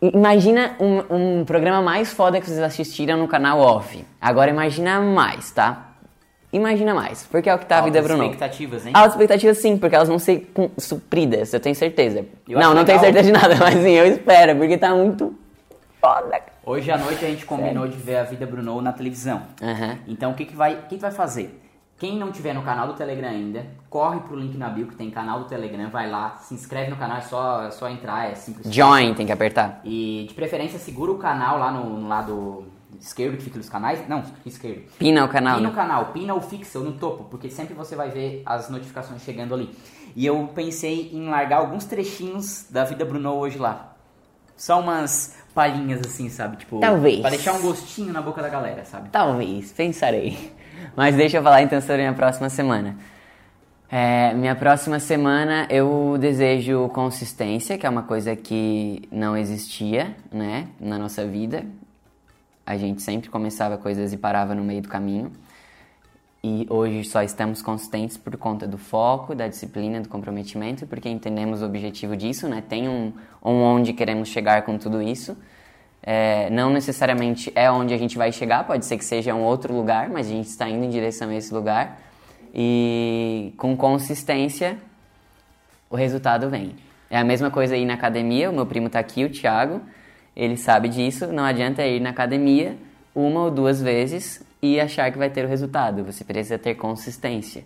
[0.00, 4.04] Imagina um, um programa mais foda que vocês assistiram no canal off.
[4.20, 5.86] Agora imagina mais, tá?
[6.52, 8.22] Imagina mais, porque é o que tá a vida, Bruno.
[8.22, 8.92] expectativas, hein?
[8.94, 12.24] Altas expectativas sim, porque elas vão ser supridas, eu tenho certeza.
[12.48, 13.12] Eu não, não tenho legal.
[13.12, 15.34] certeza de nada, mas sim, eu espero, porque tá muito
[16.00, 16.30] foda.
[16.30, 16.44] cara.
[16.68, 19.40] Hoje à noite a gente combinou de ver a vida Bruno na televisão.
[19.62, 20.00] Aham.
[20.06, 21.58] Então o que, que, vai, o que, que vai fazer?
[21.96, 25.10] Quem não tiver no canal do Telegram ainda, corre pro link na bio que tem
[25.10, 28.34] canal do Telegram, vai lá, se inscreve no canal, é só, é só entrar, é
[28.34, 28.70] simples.
[28.70, 29.80] Join, tem que apertar.
[29.82, 32.66] E de preferência segura o canal lá no, no lado
[33.00, 34.06] esquerdo que fica nos canais.
[34.06, 34.82] Não, esquerdo.
[34.98, 35.56] Pina o canal.
[35.56, 35.74] Pina o né?
[35.74, 39.54] canal, pina ou fixa ou no topo, porque sempre você vai ver as notificações chegando
[39.54, 39.70] ali.
[40.14, 43.94] E eu pensei em largar alguns trechinhos da vida Bruno hoje lá.
[44.54, 46.56] Só umas palhinhas assim, sabe?
[46.56, 47.20] Tipo, Talvez.
[47.20, 49.08] Pra deixar um gostinho na boca da galera, sabe?
[49.08, 50.52] Talvez, pensarei.
[50.94, 52.96] Mas deixa eu falar então sobre a minha próxima semana.
[53.90, 60.68] É, minha próxima semana eu desejo consistência, que é uma coisa que não existia, né,
[60.78, 61.66] na nossa vida.
[62.64, 65.32] A gente sempre começava coisas e parava no meio do caminho.
[66.42, 71.62] E hoje só estamos consistentes por conta do foco, da disciplina, do comprometimento, porque entendemos
[71.62, 72.62] o objetivo disso, né?
[72.66, 73.12] Tem um,
[73.44, 75.36] um onde queremos chegar com tudo isso.
[76.00, 79.74] É, não necessariamente é onde a gente vai chegar, pode ser que seja um outro
[79.74, 82.00] lugar, mas a gente está indo em direção a esse lugar.
[82.54, 84.78] E com consistência,
[85.90, 86.76] o resultado vem.
[87.10, 89.80] É a mesma coisa ir na academia, o meu primo está aqui, o Thiago,
[90.36, 92.76] ele sabe disso, não adianta ir na academia
[93.12, 97.64] uma ou duas vezes e achar que vai ter o resultado, você precisa ter consistência.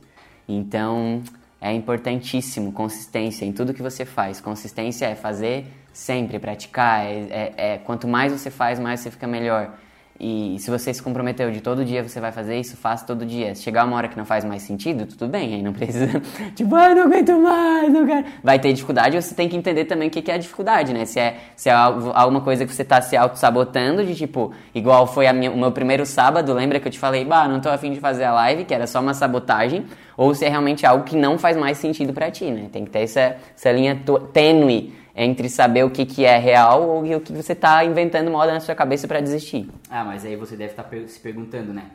[0.48, 1.22] Então,
[1.60, 4.40] é importantíssimo consistência em tudo que você faz.
[4.40, 7.06] Consistência é fazer sempre, praticar.
[7.06, 9.72] É, é, é, quanto mais você faz, mais você fica melhor.
[10.22, 13.56] E se você se comprometeu de todo dia você vai fazer isso, faça todo dia.
[13.56, 16.22] Se chegar uma hora que não faz mais sentido, tudo bem, aí não precisa,
[16.54, 18.24] tipo, ah, não aguento mais, não quero.
[18.40, 21.04] Vai ter dificuldade, você tem que entender também o que é a dificuldade, né?
[21.06, 25.30] Se é, se é alguma coisa que você tá se auto-sabotando, de tipo, igual foi
[25.32, 27.98] minha, o meu primeiro sábado, lembra que eu te falei, bah, não tô afim de
[27.98, 31.36] fazer a live, que era só uma sabotagem, ou se é realmente algo que não
[31.36, 32.68] faz mais sentido para ti, né?
[32.72, 34.00] Tem que ter essa, essa linha
[34.32, 38.52] tênue entre saber o que, que é real ou o que você está inventando moda
[38.52, 39.68] na sua cabeça para desistir.
[39.90, 41.90] Ah, mas aí você deve estar tá se perguntando, né?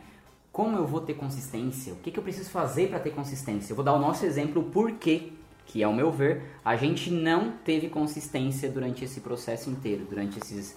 [0.51, 1.93] Como eu vou ter consistência?
[1.93, 3.71] O que, que eu preciso fazer para ter consistência?
[3.71, 5.33] Eu vou dar o nosso exemplo por que,
[5.65, 10.75] que ao meu ver, a gente não teve consistência durante esse processo inteiro, durante esses...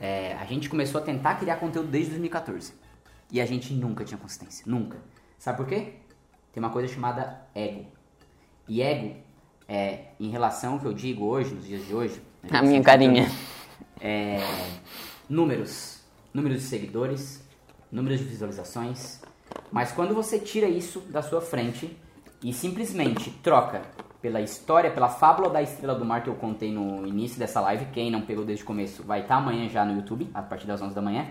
[0.00, 2.72] É, a gente começou a tentar criar conteúdo desde 2014
[3.30, 4.96] e a gente nunca tinha consistência, nunca.
[5.38, 5.94] Sabe por quê?
[6.52, 7.86] Tem uma coisa chamada ego.
[8.66, 9.16] E ego
[9.70, 12.20] é, em relação ao que eu digo hoje, nos dias de hoje.
[12.42, 13.30] Né, a minha carinha.
[14.00, 14.40] É,
[15.28, 16.00] números.
[16.34, 17.40] Números de seguidores,
[17.90, 19.20] números de visualizações.
[19.70, 21.96] Mas quando você tira isso da sua frente
[22.42, 23.82] e simplesmente troca
[24.20, 27.86] pela história, pela fábula da estrela do mar que eu contei no início dessa live,
[27.86, 30.66] quem não pegou desde o começo vai estar tá amanhã já no YouTube, a partir
[30.66, 31.26] das 11 da manhã.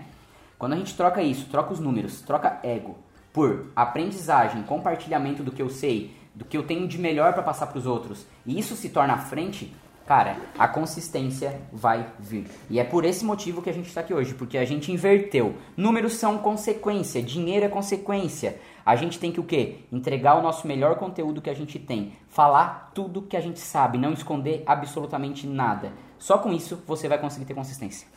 [0.58, 2.96] Quando a gente troca isso, troca os números, troca ego
[3.32, 7.66] por aprendizagem, compartilhamento do que eu sei, do que eu tenho de melhor para passar
[7.66, 9.74] para os outros, e isso se torna à frente,
[10.06, 12.46] cara, a consistência vai vir.
[12.68, 15.54] E é por esse motivo que a gente está aqui hoje, porque a gente inverteu.
[15.76, 18.60] Números são consequência, dinheiro é consequência.
[18.84, 19.80] A gente tem que o quê?
[19.92, 23.98] Entregar o nosso melhor conteúdo que a gente tem, falar tudo que a gente sabe,
[23.98, 25.92] não esconder absolutamente nada.
[26.18, 28.08] Só com isso você vai conseguir ter consistência.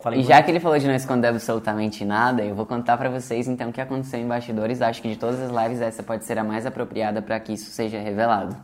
[0.00, 3.10] Falei e já que ele falou de não esconder absolutamente nada, eu vou contar para
[3.10, 4.80] vocês então o que aconteceu em bastidores.
[4.80, 7.70] Acho que de todas as lives essa pode ser a mais apropriada para que isso
[7.70, 8.56] seja revelado.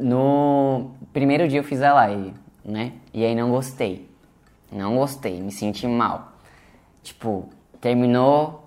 [0.00, 2.32] No primeiro dia eu fiz a live,
[2.64, 2.92] né?
[3.12, 4.08] E aí não gostei.
[4.70, 6.32] Não gostei, me senti mal.
[7.02, 7.48] Tipo,
[7.80, 8.64] terminou,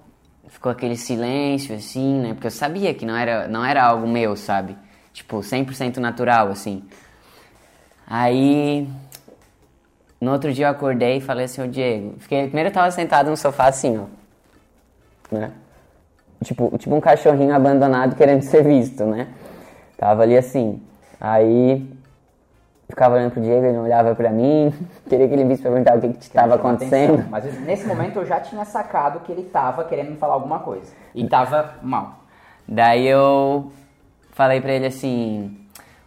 [0.49, 2.34] ficou aquele silêncio assim, né?
[2.34, 4.78] Porque eu sabia que não era, não era algo meu, sabe?
[5.14, 6.84] Tipo, 100% natural assim.
[8.06, 8.88] Aí
[10.26, 13.30] no outro dia eu acordei e falei assim, ô Diego, fiquei, primeiro eu tava sentado
[13.30, 14.05] no sofá assim, ó.
[15.32, 15.51] Né?
[16.43, 19.28] Tipo, tipo um cachorrinho abandonado querendo ser visto, né?
[19.95, 20.82] Tava ali assim.
[21.21, 21.88] Aí
[22.89, 24.73] ficava olhando pro Diego, ele não olhava pra mim,
[25.07, 27.13] queria que ele visse pra perguntar o que que estava acontecendo.
[27.13, 27.30] Atenção.
[27.30, 30.91] Mas nesse momento eu já tinha sacado que ele tava querendo me falar alguma coisa.
[31.13, 32.23] E tava mal.
[32.67, 33.71] Daí eu
[34.32, 35.55] falei pra ele assim,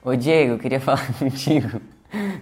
[0.05, 1.81] ô Diego, eu queria falar contigo.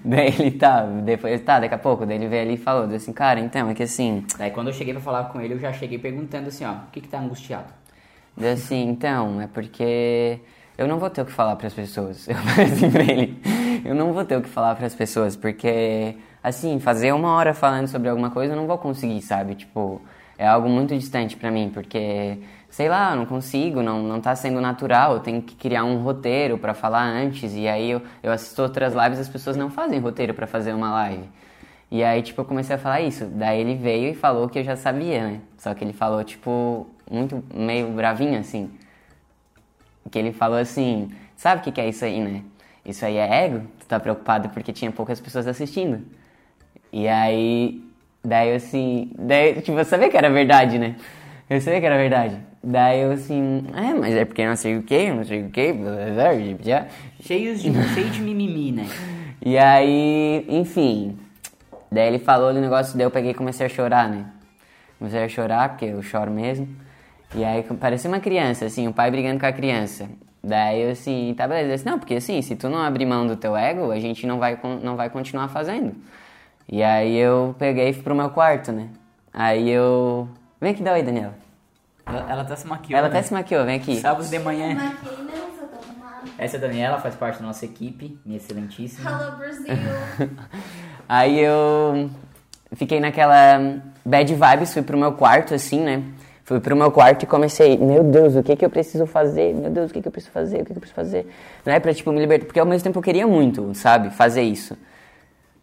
[0.08, 3.12] Daí ele tá, depois tá, daqui a pouco, daí ele veio ali e falou, assim,
[3.12, 4.24] cara, então, é que assim.
[4.38, 6.90] Daí quando eu cheguei pra falar com ele, eu já cheguei perguntando assim, ó, o
[6.92, 7.66] que que tá angustiado?
[8.36, 10.38] Daí assim, então, é porque
[10.78, 12.26] eu não vou ter o que falar para as pessoas.
[12.30, 13.36] Eu falei assim pra ele,
[13.84, 17.52] eu não vou ter o que falar para as pessoas, porque, assim, fazer uma hora
[17.52, 19.56] falando sobre alguma coisa eu não vou conseguir, sabe?
[19.56, 20.00] Tipo,
[20.38, 22.38] é algo muito distante para mim, porque
[22.76, 26.58] sei lá, não consigo, não, não tá sendo natural, eu tenho que criar um roteiro
[26.58, 30.34] para falar antes, e aí eu, eu assisto outras lives as pessoas não fazem roteiro
[30.34, 31.24] para fazer uma live.
[31.90, 33.24] E aí, tipo, eu comecei a falar isso.
[33.24, 35.40] Daí ele veio e falou que eu já sabia, né?
[35.56, 38.70] Só que ele falou, tipo, muito meio bravinho, assim.
[40.10, 42.42] Que ele falou assim, sabe o que, que é isso aí, né?
[42.84, 43.62] Isso aí é ego?
[43.80, 46.04] Tu tá preocupado porque tinha poucas pessoas assistindo.
[46.92, 47.82] E aí,
[48.22, 50.96] daí assim, daí, tipo, eu sabia que era verdade, né?
[51.48, 52.36] Eu sabia que era verdade.
[52.62, 55.74] Daí eu assim, é, mas é porque não sei o que, não sei o que,
[56.62, 56.86] já.
[57.20, 58.88] Cheios de, cheio de mimimi, né?
[59.44, 61.16] E aí, enfim.
[61.90, 64.26] Daí ele falou do negócio, daí eu peguei e comecei a chorar, né?
[64.98, 66.68] Comecei a chorar, porque eu choro mesmo.
[67.34, 70.08] E aí parecia uma criança, assim, o pai brigando com a criança.
[70.42, 71.68] Daí eu assim, tá beleza.
[71.68, 74.26] Eu disse, não, porque assim, se tu não abrir mão do teu ego, a gente
[74.26, 75.94] não vai, não vai continuar fazendo.
[76.68, 78.88] E aí eu peguei e fui pro meu quarto, né?
[79.32, 80.28] Aí eu.
[80.60, 81.34] Vem aqui, dá oi, Daniela.
[82.06, 82.98] Ela, ela até se maquiou.
[82.98, 83.18] Ela né?
[83.18, 84.00] até se maquiou, vem aqui.
[84.00, 84.74] Sábado de manhã.
[84.74, 86.30] Maquei não, arrumada.
[86.38, 89.10] Essa é a Daniela, faz parte da nossa equipe, minha excelentíssima.
[89.10, 89.66] Hello, Brasil.
[91.08, 92.08] Aí eu
[92.74, 96.02] fiquei naquela bad vibes, fui pro meu quarto, assim, né?
[96.44, 99.52] Fui pro meu quarto e comecei, meu Deus, o que que eu preciso fazer?
[99.52, 100.62] Meu Deus, o que que eu preciso fazer?
[100.62, 101.28] O que que eu preciso fazer?
[101.64, 101.80] Né?
[101.80, 102.46] Pra, tipo, me libertar.
[102.46, 104.10] Porque ao mesmo tempo eu queria muito, sabe?
[104.10, 104.78] Fazer isso.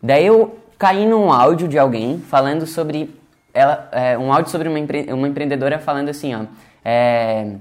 [0.01, 3.09] Daí eu caí num áudio de alguém falando sobre.
[3.53, 6.41] Ela, é, um áudio sobre uma, empre- uma empreendedora falando assim, ó.
[6.83, 7.55] É,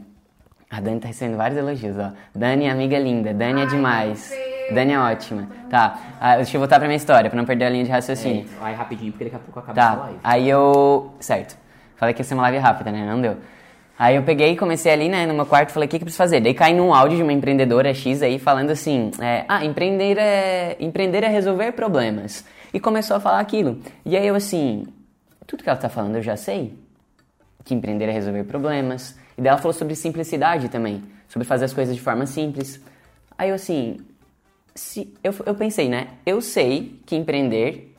[0.71, 2.13] a Dani tá recebendo vários elogios, ó.
[2.35, 3.35] Dani, amiga linda.
[3.35, 4.33] Dani é Ai, demais.
[4.75, 5.49] Dani é ótima.
[5.69, 8.47] Tá, ah, deixa eu voltar pra minha história, pra não perder a linha de raciocínio.
[8.57, 10.19] É, vai rapidinho, porque daqui a pouco acaba essa Tá, live.
[10.25, 11.13] aí eu.
[11.21, 11.57] Certo.
[11.97, 13.05] Falei que ia ser uma live rápida, né?
[13.07, 13.37] Não deu.
[13.99, 16.07] Aí eu peguei e comecei ali, né, no meu quarto, falei, o que, que eu
[16.07, 16.41] preciso fazer?
[16.41, 20.77] Daí caí num áudio de uma empreendedora X aí falando assim, é, ah, empreender é,
[20.81, 22.45] empreender é resolver problemas.
[22.75, 23.79] E começou a falar aquilo.
[24.05, 24.87] E aí eu assim,
[25.53, 26.75] tudo que ela tá falando eu já sei.
[27.63, 29.19] Que empreender é resolver problemas.
[29.37, 32.81] E daí ela falou sobre simplicidade também, sobre fazer as coisas de forma simples.
[33.37, 33.99] Aí eu assim,
[34.75, 37.95] se, eu, eu pensei, né, eu sei que empreender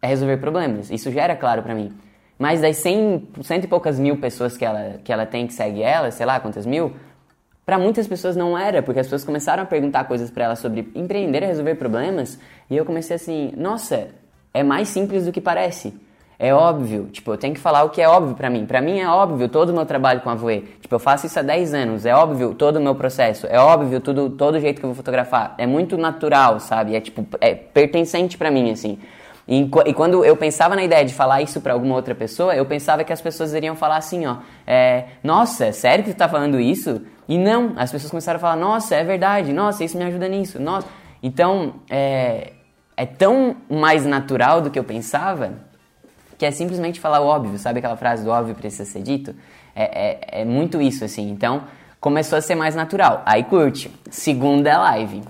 [0.00, 0.90] é resolver problemas.
[0.90, 1.92] Isso já era claro pra mim.
[2.38, 5.82] Mas das 100, cento e poucas mil pessoas que ela, que ela tem que segue
[5.82, 6.96] ela, sei lá quantas mil,
[7.66, 10.90] pra muitas pessoas não era, porque as pessoas começaram a perguntar coisas pra ela sobre
[10.94, 12.38] empreender e resolver problemas,
[12.70, 14.08] e eu comecei assim, nossa,
[14.54, 16.07] é mais simples do que parece.
[16.40, 18.64] É óbvio, tipo, eu tenho que falar o que é óbvio pra mim.
[18.64, 20.60] Pra mim é óbvio todo o meu trabalho com a Voe.
[20.80, 24.00] Tipo, eu faço isso há 10 anos, é óbvio todo o meu processo, é óbvio
[24.00, 25.56] tudo, todo o jeito que eu vou fotografar.
[25.58, 26.94] É muito natural, sabe?
[26.94, 29.00] É tipo, é pertencente pra mim, assim.
[29.48, 32.64] E, e quando eu pensava na ideia de falar isso pra alguma outra pessoa, eu
[32.64, 36.60] pensava que as pessoas iriam falar assim, ó, é, nossa, sério que tu tá falando
[36.60, 37.02] isso?
[37.26, 40.60] E não, as pessoas começaram a falar, nossa, é verdade, nossa, isso me ajuda nisso,
[40.60, 40.86] nossa.
[41.20, 42.52] Então, é,
[42.96, 45.66] é tão mais natural do que eu pensava
[46.38, 49.34] que é simplesmente falar o óbvio, sabe aquela frase do óbvio precisa ser dito?
[49.74, 51.28] É, é, é muito isso, assim.
[51.28, 51.64] Então,
[52.00, 53.22] começou a ser mais natural.
[53.26, 53.90] Aí curte.
[54.08, 55.22] Segunda live.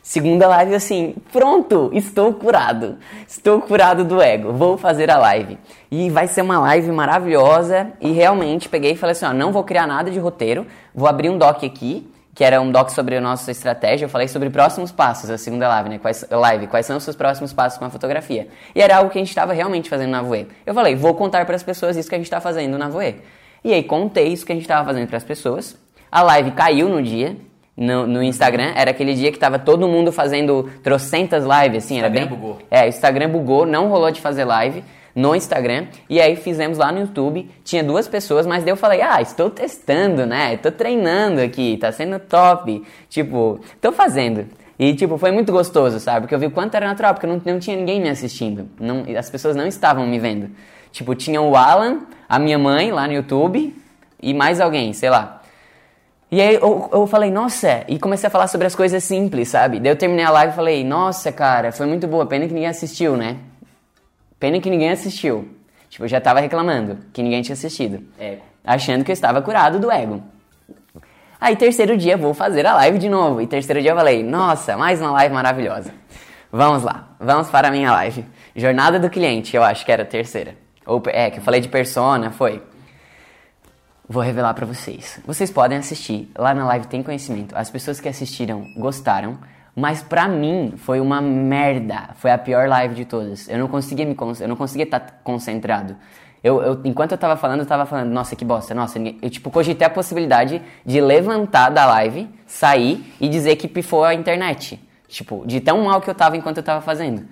[0.00, 2.98] Segunda live, assim, pronto, estou curado.
[3.26, 4.52] Estou curado do ego.
[4.52, 5.58] Vou fazer a live.
[5.90, 7.92] E vai ser uma live maravilhosa.
[8.00, 10.66] E realmente peguei e falei assim: ó, não vou criar nada de roteiro.
[10.94, 14.06] Vou abrir um doc aqui, que era um doc sobre a nossa estratégia.
[14.06, 15.98] Eu falei sobre próximos passos, a segunda live, né?
[15.98, 18.48] Quais, live, quais são os seus próximos passos com a fotografia.
[18.74, 20.48] E era algo que a gente estava realmente fazendo na Voe.
[20.66, 23.16] Eu falei: vou contar para as pessoas isso que a gente está fazendo na Voe.
[23.62, 25.76] E aí contei isso que a gente estava fazendo para as pessoas.
[26.10, 27.36] A live caiu no dia.
[27.76, 32.08] No, no Instagram, era aquele dia que tava todo mundo fazendo trocentas lives, assim, era
[32.08, 32.22] bem...
[32.22, 32.58] Instagram bugou.
[32.70, 34.84] É, o Instagram bugou, não rolou de fazer live
[35.14, 35.86] no Instagram.
[36.08, 39.48] E aí fizemos lá no YouTube, tinha duas pessoas, mas daí eu falei, ah, estou
[39.48, 40.54] testando, né?
[40.54, 42.82] Estou treinando aqui, tá sendo top.
[43.08, 44.46] Tipo, tô fazendo.
[44.78, 46.22] E, tipo, foi muito gostoso, sabe?
[46.22, 48.68] Porque eu vi o quanto era natural, porque não, não tinha ninguém me assistindo.
[48.80, 50.50] Não, as pessoas não estavam me vendo.
[50.90, 53.74] Tipo, tinha o Alan, a minha mãe lá no YouTube
[54.20, 55.42] e mais alguém, sei lá.
[56.30, 59.78] E aí eu, eu falei, nossa, e comecei a falar sobre as coisas simples, sabe?
[59.78, 62.68] Daí eu terminei a live e falei, nossa, cara, foi muito boa, pena que ninguém
[62.68, 63.36] assistiu, né?
[64.44, 65.56] Pena que ninguém assistiu.
[65.88, 68.06] Tipo, eu já tava reclamando que ninguém tinha assistido.
[68.18, 68.40] É.
[68.62, 70.22] Achando que eu estava curado do ego.
[71.40, 73.40] Aí, terceiro dia, vou fazer a live de novo.
[73.40, 75.94] E terceiro dia eu falei, nossa, mais uma live maravilhosa.
[76.52, 78.22] Vamos lá, vamos para a minha live.
[78.54, 80.54] Jornada do cliente, eu acho que era a terceira.
[80.84, 82.62] Ou, é, que eu falei de persona, foi.
[84.06, 85.20] Vou revelar pra vocês.
[85.26, 87.56] Vocês podem assistir, lá na live tem conhecimento.
[87.56, 89.38] As pessoas que assistiram gostaram,
[89.74, 92.10] mas pra mim foi uma merda.
[92.16, 93.48] Foi a pior live de todas.
[93.48, 95.96] Eu não conseguia me eu não conseguia estar concentrado.
[96.42, 99.50] Eu, eu- enquanto eu tava falando, eu tava falando, nossa, que bosta, nossa, eu tipo
[99.50, 104.78] cogitei a possibilidade de levantar da live, sair e dizer que pifou a internet.
[105.08, 107.26] Tipo, de tão mal que eu tava enquanto eu tava fazendo.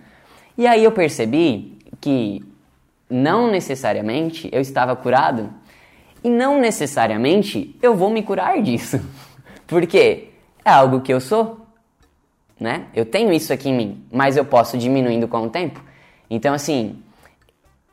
[0.57, 2.43] E aí eu percebi que
[3.11, 5.51] não necessariamente eu estava curado
[6.25, 8.99] e não necessariamente eu vou me curar disso.
[9.67, 10.29] Porque
[10.65, 11.62] é algo que eu sou,
[12.63, 12.85] né?
[12.95, 15.83] Eu tenho isso aqui em mim, mas eu posso diminuindo com o tempo.
[16.31, 17.03] Então, assim,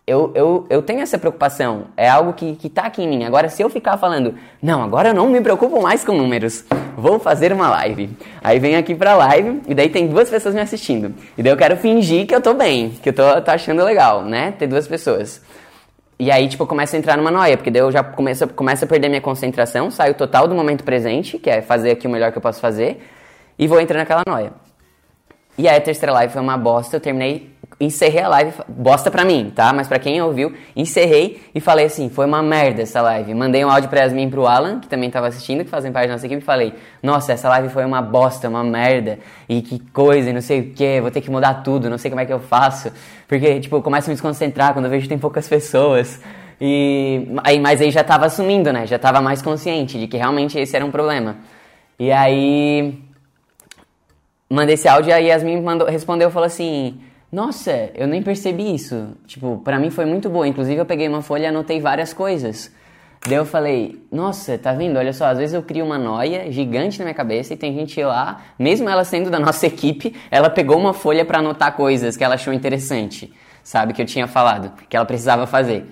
[0.10, 3.24] eu, eu, eu tenho essa preocupação, é algo que, que tá aqui em mim.
[3.26, 6.64] Agora, se eu ficar falando, não, agora eu não me preocupo mais com números,
[6.98, 8.10] vou fazer uma live.
[8.44, 11.14] Aí venho aqui pra live e daí tem duas pessoas me assistindo.
[11.38, 14.24] E daí eu quero fingir que eu tô bem, que eu tô, tô achando legal,
[14.24, 14.52] né?
[14.58, 15.42] Ter duas pessoas.
[16.18, 18.84] E aí, tipo, eu começo a entrar numa noia, porque daí eu já começo, começo
[18.84, 22.32] a perder minha concentração, saio total do momento presente, que é fazer aqui o melhor
[22.32, 23.02] que eu posso fazer,
[23.60, 24.54] e vou entrar naquela noia.
[25.58, 27.52] E aí a terceira live foi uma bosta, eu terminei,
[27.82, 29.74] encerrei a live, bosta pra mim, tá?
[29.74, 33.34] Mas pra quem ouviu, encerrei e falei assim, foi uma merda essa live.
[33.34, 36.08] Mandei um áudio pra Yasmin e pro Alan, que também tava assistindo, que fazem parte
[36.08, 39.80] da nossa equipe, e falei, nossa, essa live foi uma bosta, uma merda, e que
[39.92, 42.26] coisa, e não sei o que, vou ter que mudar tudo, não sei como é
[42.26, 42.90] que eu faço.
[43.28, 46.22] Porque, tipo, eu começo a me desconcentrar quando eu vejo que tem poucas pessoas.
[46.62, 48.88] E aí, mas aí já tava assumindo, né?
[48.88, 51.36] Já tava mais consciente de que realmente esse era um problema.
[51.98, 53.09] E aí
[54.50, 57.00] mandei esse áudio e a Yasmin mandou, respondeu, falou assim:
[57.32, 59.10] Nossa, eu nem percebi isso.
[59.28, 60.48] Tipo, pra mim foi muito boa.
[60.48, 62.74] Inclusive, eu peguei uma folha e anotei várias coisas.
[63.28, 64.98] Daí eu falei: Nossa, tá vendo?
[64.98, 68.02] Olha só, às vezes eu crio uma noia gigante na minha cabeça e tem gente
[68.04, 72.24] lá, mesmo ela sendo da nossa equipe, ela pegou uma folha para anotar coisas que
[72.24, 73.32] ela achou interessante,
[73.64, 73.94] sabe?
[73.94, 75.86] Que eu tinha falado, que ela precisava fazer.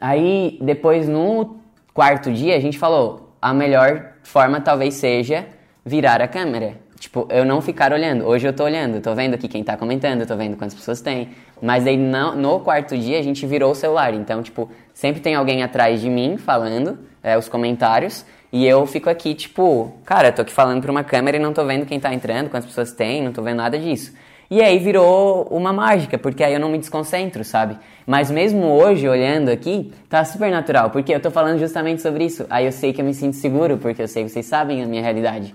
[0.00, 1.58] Aí, depois, no
[1.94, 5.46] quarto dia, a gente falou: a melhor forma talvez seja
[5.84, 6.81] virar a câmera.
[7.02, 8.24] Tipo, eu não ficar olhando.
[8.28, 11.30] Hoje eu tô olhando, tô vendo aqui quem tá comentando, tô vendo quantas pessoas tem.
[11.60, 14.14] Mas aí no, no quarto dia a gente virou o celular.
[14.14, 18.24] Então, tipo, sempre tem alguém atrás de mim falando é, os comentários.
[18.52, 21.64] E eu fico aqui, tipo, cara, tô aqui falando pra uma câmera e não tô
[21.64, 24.12] vendo quem tá entrando, quantas pessoas tem, não tô vendo nada disso.
[24.48, 27.78] E aí virou uma mágica, porque aí eu não me desconcentro, sabe?
[28.06, 32.46] Mas mesmo hoje, olhando aqui, tá super natural, porque eu tô falando justamente sobre isso.
[32.48, 34.86] Aí eu sei que eu me sinto seguro, porque eu sei que vocês sabem a
[34.86, 35.52] minha realidade.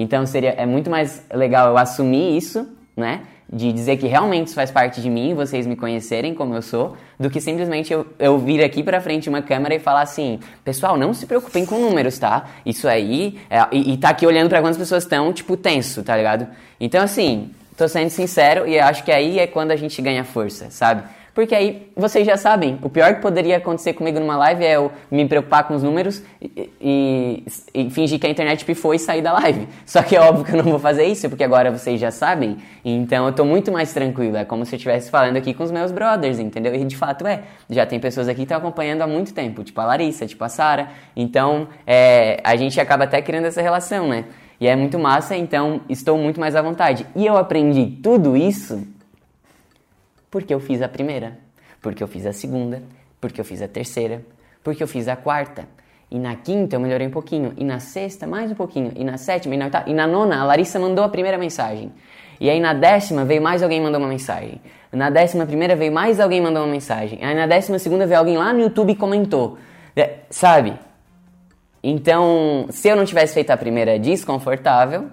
[0.00, 3.22] Então seria é muito mais legal eu assumir isso, né?
[3.52, 6.96] De dizer que realmente isso faz parte de mim, vocês me conhecerem como eu sou,
[7.18, 10.96] do que simplesmente eu, eu vir aqui pra frente uma câmera e falar assim: pessoal,
[10.96, 12.46] não se preocupem com números, tá?
[12.64, 16.16] Isso aí, é, e, e tá aqui olhando para quantas pessoas estão, tipo, tenso, tá
[16.16, 16.46] ligado?
[16.78, 20.70] Então, assim, tô sendo sincero e acho que aí é quando a gente ganha força,
[20.70, 21.02] sabe?
[21.38, 24.90] Porque aí vocês já sabem, o pior que poderia acontecer comigo numa live é eu
[25.08, 29.22] me preocupar com os números e, e, e, fingir que a internet pifou e sair
[29.22, 29.68] da live.
[29.86, 32.56] Só que é óbvio que eu não vou fazer isso, porque agora vocês já sabem.
[32.84, 34.36] Então eu tô muito mais tranquilo.
[34.36, 36.74] É como se eu estivesse falando aqui com os meus brothers, entendeu?
[36.74, 37.44] E de fato é.
[37.70, 40.48] Já tem pessoas aqui que estão acompanhando há muito tempo, tipo a Larissa, tipo a
[40.48, 40.88] Sara.
[41.14, 44.24] Então é, a gente acaba até criando essa relação, né?
[44.60, 47.06] E é muito massa, então estou muito mais à vontade.
[47.14, 48.97] E eu aprendi tudo isso
[50.30, 51.38] porque eu fiz a primeira,
[51.80, 52.82] porque eu fiz a segunda,
[53.20, 54.22] porque eu fiz a terceira,
[54.62, 55.66] porque eu fiz a quarta.
[56.10, 59.18] E na quinta eu melhorei um pouquinho, e na sexta mais um pouquinho, e na
[59.18, 61.92] sétima, e na oitava, e na nona a Larissa mandou a primeira mensagem.
[62.40, 64.60] E aí na décima veio mais alguém mandou uma mensagem.
[64.92, 67.18] Na décima primeira veio mais alguém mandou uma mensagem.
[67.22, 69.58] Aí na décima segunda veio alguém lá no YouTube e comentou.
[69.94, 70.74] É, sabe?
[71.82, 75.08] Então, se eu não tivesse feito a primeira desconfortável,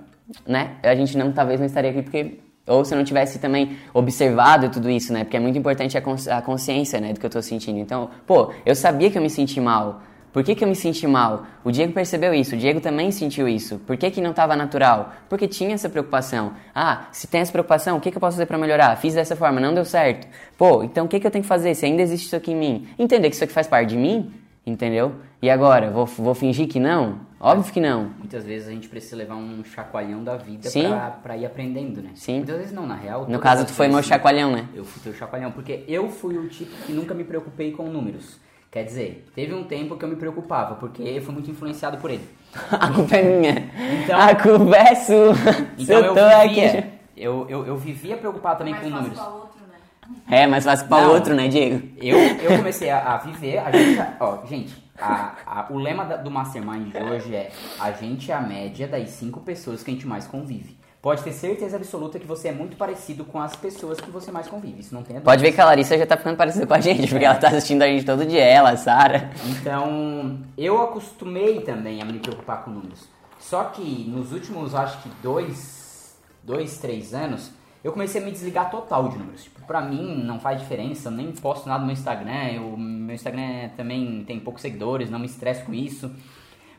[0.46, 0.78] né?
[0.84, 4.70] A gente não talvez não estaria aqui porque ou se eu não tivesse também observado
[4.70, 5.24] tudo isso, né?
[5.24, 6.02] Porque é muito importante a,
[6.38, 7.78] a consciência, né, do que eu tô sentindo.
[7.80, 10.02] Então, pô, eu sabia que eu me senti mal.
[10.36, 11.46] Por que, que eu me senti mal?
[11.64, 13.80] O Diego percebeu isso, o Diego também sentiu isso.
[13.88, 15.14] Por que, que não estava natural?
[15.30, 16.52] Porque tinha essa preocupação.
[16.74, 18.98] Ah, se tem essa preocupação, o que, que eu posso fazer para melhorar?
[18.98, 20.28] Fiz dessa forma, não deu certo.
[20.58, 22.56] Pô, então o que, que eu tenho que fazer se ainda existe isso aqui em
[22.56, 22.88] mim?
[23.00, 24.34] Entender que isso aqui faz parte de mim,
[24.66, 25.16] entendeu?
[25.46, 27.20] E agora, vou, vou fingir que não?
[27.40, 28.10] Óbvio que não.
[28.18, 30.88] Muitas vezes a gente precisa levar um chacoalhão da vida Sim.
[30.88, 32.10] pra, pra ir aprendendo, né?
[32.16, 32.38] Sim.
[32.38, 33.28] Muitas vezes não, na real.
[33.30, 34.68] No caso, as tu foi meu chacoalhão, né?
[34.74, 38.40] Eu fui teu chacoalhão, porque eu fui o tipo que nunca me preocupei com números.
[38.72, 42.10] Quer dizer, teve um tempo que eu me preocupava, porque eu fui muito influenciado por
[42.10, 42.28] ele.
[42.72, 43.72] A culpa é minha.
[44.04, 45.34] Então- a culpa é sua.
[45.78, 46.84] Então eu, tô vivia, aqui.
[47.16, 49.20] eu, eu, eu vivia preocupado também com números.
[49.20, 50.16] outro, né?
[50.28, 51.88] É, mais fácil para outro, né, Diego?
[52.02, 56.18] Eu, eu comecei a, a viver, a gente, ó, gente, a, a- o lema da-
[56.18, 59.94] do Mastermind de hoje é a gente é a média das cinco pessoas que a
[59.94, 60.78] gente mais convive.
[61.02, 64.48] Pode ter certeza absoluta que você é muito parecido com as pessoas que você mais
[64.48, 64.80] convive.
[64.80, 66.80] Isso não tem a Pode ver que a Larissa já tá ficando parecida com a
[66.80, 69.30] gente, porque ela tá assistindo a gente todo dia, ela, a Sara.
[69.46, 73.08] Então, eu acostumei também a me preocupar com números.
[73.40, 77.52] Só que nos últimos, acho que dois, dois, três anos,
[77.86, 79.44] eu comecei a me desligar total de números.
[79.44, 83.14] Tipo, pra mim não faz diferença, eu nem posto nada no meu Instagram, o meu
[83.14, 86.12] Instagram também tem poucos seguidores, não me estresso com isso.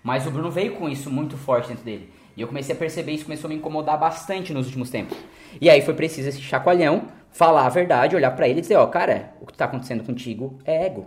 [0.02, 2.10] Mas o Bruno veio com isso muito forte dentro dele.
[2.36, 5.16] E eu comecei a perceber isso, começou a me incomodar bastante nos últimos tempos.
[5.60, 8.86] E aí foi preciso esse chacoalhão, falar a verdade, olhar pra ele e dizer, ó,
[8.88, 11.06] cara, o que tá acontecendo contigo é ego.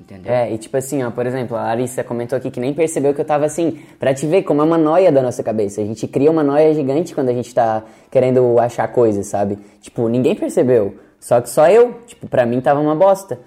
[0.00, 0.32] Entendeu?
[0.32, 3.20] É, e tipo assim, ó, por exemplo, a Larissa comentou aqui que nem percebeu que
[3.20, 5.80] eu tava assim, pra te ver como é uma noia da nossa cabeça.
[5.80, 9.58] A gente cria uma noia gigante quando a gente tá querendo achar coisas, sabe?
[9.80, 10.94] Tipo, ninguém percebeu.
[11.18, 13.40] Só que só eu, tipo, pra mim tava uma bosta.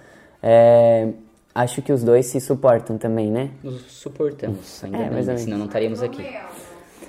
[0.43, 1.08] É,
[1.56, 3.49] acho que os dois se suportam também, né?
[3.64, 6.26] Nos suportamos, ainda É, bem, senão não estaríamos aqui.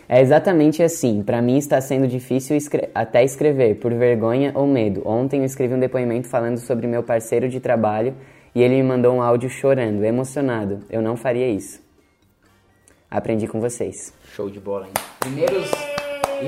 [0.09, 1.23] É exatamente assim.
[1.23, 5.03] Pra mim está sendo difícil escre- até escrever, por vergonha ou medo.
[5.05, 8.15] Ontem eu escrevi um depoimento falando sobre meu parceiro de trabalho
[8.55, 10.81] e ele me mandou um áudio chorando, emocionado.
[10.91, 11.81] Eu não faria isso.
[13.11, 14.13] Aprendi com vocês.
[14.35, 14.93] Show de bola, hein?
[15.21, 15.71] Primeiros.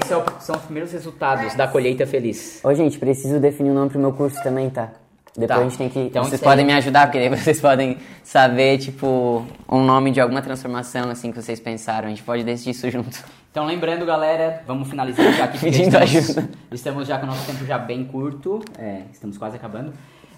[0.03, 2.61] Isso é o- são os primeiros resultados da colheita feliz.
[2.65, 4.91] Ô, gente, preciso definir o nome pro meu curso também, tá?
[5.37, 5.57] Depois Tá.
[5.59, 5.99] a gente tem que.
[5.99, 10.21] Então, vocês aí- podem me ajudar, porque daí vocês podem saber, tipo, um nome de
[10.21, 12.07] alguma transformação, assim, que vocês pensaram.
[12.07, 13.23] A gente pode decidir isso junto.
[13.51, 15.59] Então, lembrando, galera, vamos finalizar já aqui.
[15.61, 16.51] Pedindo estamos, ajuda.
[16.73, 18.61] Estamos já com o nosso tempo já bem curto.
[18.79, 19.93] É, estamos quase acabando.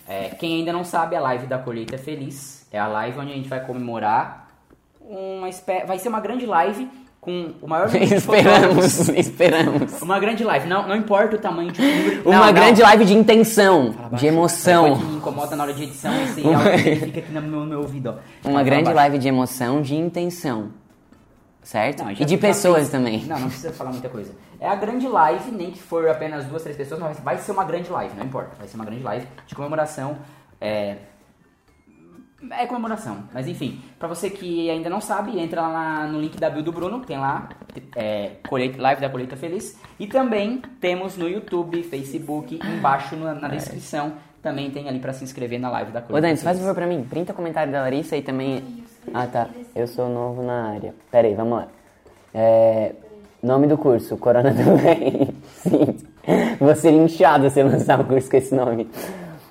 [0.09, 3.34] É, quem ainda não sabe, a live da Colheita Feliz é a live onde a
[3.34, 4.48] gente vai comemorar
[5.00, 5.84] uma espé...
[5.84, 6.88] Vai ser uma grande live
[7.20, 10.00] com o maior número de esperamos, esperamos.
[10.02, 10.68] Uma grande live.
[10.68, 12.22] Não, não importa o tamanho de número.
[12.24, 12.52] Uma Não, não.
[12.52, 14.96] grande live de intenção, de emoção.
[14.96, 17.66] Que me incomoda na hora de edição, esse áudio que fica aqui no meu, no
[17.66, 18.48] meu ouvido, ó.
[18.48, 20.70] Uma grande live de emoção, de intenção.
[21.66, 22.04] Certo?
[22.04, 23.24] Não, já- e de já pessoas fez- também.
[23.24, 24.32] Não, não precisa falar muita coisa.
[24.60, 27.64] É a grande live, nem que for apenas duas, três pessoas, mas vai ser uma
[27.64, 28.54] grande live, não importa.
[28.56, 30.16] Vai ser uma grande live de comemoração.
[30.60, 30.94] É,
[32.52, 33.80] é comemoração, mas enfim.
[33.98, 37.18] Pra você que ainda não sabe, entra lá no link da bio do Bruno, tem
[37.18, 37.48] lá
[37.96, 39.76] é, colheita, live da Colheita Feliz.
[39.98, 44.12] E também temos no YouTube, Facebook, embaixo na, na descrição.
[44.40, 46.74] Também tem ali pra se inscrever na live da Colheita Ô, Dani, faz um favor
[46.76, 47.02] pra mim.
[47.02, 48.84] Printa o comentário da Larissa e também.
[49.14, 49.48] Ah, tá.
[49.74, 50.94] Eu sou novo na área.
[51.11, 51.68] Pera aí, vamos lá.
[52.34, 52.92] É,
[53.42, 55.34] Nome do curso, Corona também.
[55.57, 55.96] Sim.
[56.59, 58.88] Vou ser inchado se lançar um curso com esse nome.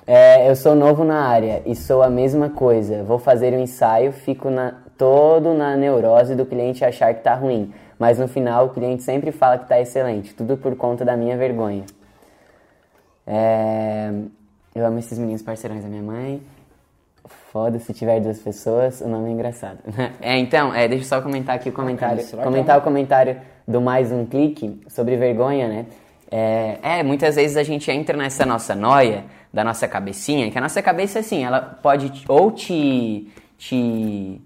[0.06, 3.02] É, eu sou novo na área e sou a mesma coisa.
[3.02, 7.72] Vou fazer o ensaio, fico na- todo na neurose do cliente achar que tá ruim.
[7.98, 10.34] Mas no final o cliente sempre fala que tá excelente.
[10.34, 11.84] Tudo por conta da minha vergonha.
[13.26, 14.10] É,
[14.74, 16.42] eu amo esses meninos parceirões da minha mãe.
[17.56, 19.78] Foda se tiver duas pessoas, o nome é engraçado.
[20.20, 22.20] É, então, é, deixa eu só comentar aqui o comentário.
[22.20, 25.86] isso vai Comentar o comentário do mais um clique sobre vergonha, né?
[26.30, 30.60] É, é, muitas vezes a gente entra nessa nossa noia da nossa cabecinha, que a
[30.60, 33.26] nossa cabeça, assim, ela pode ou te,
[33.56, 34.38] te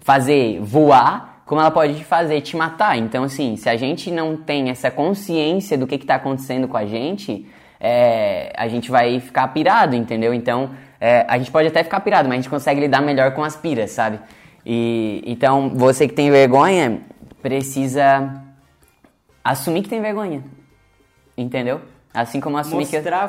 [0.00, 2.96] fazer voar, como ela pode te fazer te matar.
[2.96, 6.86] Então, assim, se a gente não tem essa consciência do que está acontecendo com a
[6.86, 7.46] gente,
[7.78, 10.32] é, a gente vai ficar pirado, entendeu?
[10.32, 10.70] Então,
[11.04, 13.54] é, a gente pode até ficar pirado, mas a gente consegue lidar melhor com as
[13.54, 14.18] piras, sabe?
[14.64, 17.02] E, então, você que tem vergonha,
[17.42, 18.42] precisa
[19.44, 20.42] assumir que tem vergonha,
[21.36, 21.82] entendeu?
[22.14, 22.96] Assim como assumir que...
[22.96, 23.26] Mostrar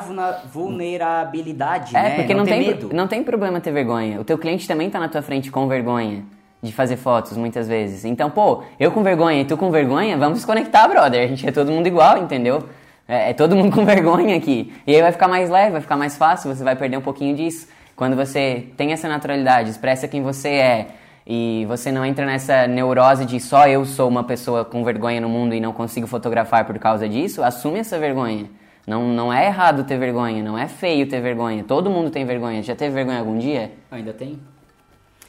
[0.50, 2.10] vulnerabilidade, É, né?
[2.16, 2.90] porque não, ter tem, medo.
[2.94, 4.22] não tem problema ter vergonha.
[4.22, 6.24] O teu cliente também tá na tua frente com vergonha
[6.62, 8.06] de fazer fotos, muitas vezes.
[8.06, 11.22] Então, pô, eu com vergonha e tu com vergonha, vamos se conectar, brother.
[11.24, 12.66] A gente é todo mundo igual, entendeu?
[13.08, 14.72] É, é todo mundo com vergonha aqui.
[14.86, 17.34] E aí vai ficar mais leve, vai ficar mais fácil, você vai perder um pouquinho
[17.36, 17.68] disso.
[17.94, 20.86] Quando você tem essa naturalidade, expressa quem você é,
[21.26, 25.28] e você não entra nessa neurose de só eu sou uma pessoa com vergonha no
[25.28, 28.46] mundo e não consigo fotografar por causa disso, assume essa vergonha.
[28.86, 31.64] Não, não é errado ter vergonha, não é feio ter vergonha.
[31.64, 32.62] Todo mundo tem vergonha.
[32.62, 33.72] Já teve vergonha algum dia?
[33.90, 34.38] Ainda tem?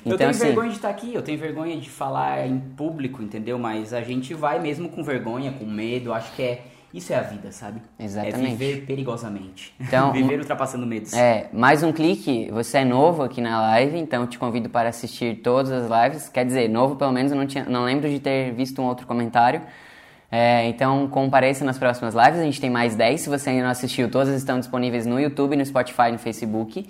[0.02, 3.24] Então, eu tenho assim- vergonha de estar aqui, eu tenho vergonha de falar em público,
[3.24, 3.58] entendeu?
[3.58, 6.62] Mas a gente vai mesmo com vergonha, com medo, acho que é.
[6.98, 7.80] Isso é a vida, sabe?
[8.00, 8.44] Exatamente.
[8.44, 9.72] É viver perigosamente.
[9.80, 11.14] Então, viver ultrapassando medos.
[11.14, 12.50] É, mais um clique.
[12.52, 16.28] Você é novo aqui na live, então eu te convido para assistir todas as lives.
[16.28, 19.06] Quer dizer, novo pelo menos, eu não, tinha, não lembro de ter visto um outro
[19.06, 19.62] comentário.
[20.32, 22.40] É, então compareça nas próximas lives.
[22.40, 23.22] A gente tem mais 10.
[23.22, 26.84] Se você ainda não assistiu, todas estão disponíveis no YouTube, no Spotify, no Facebook.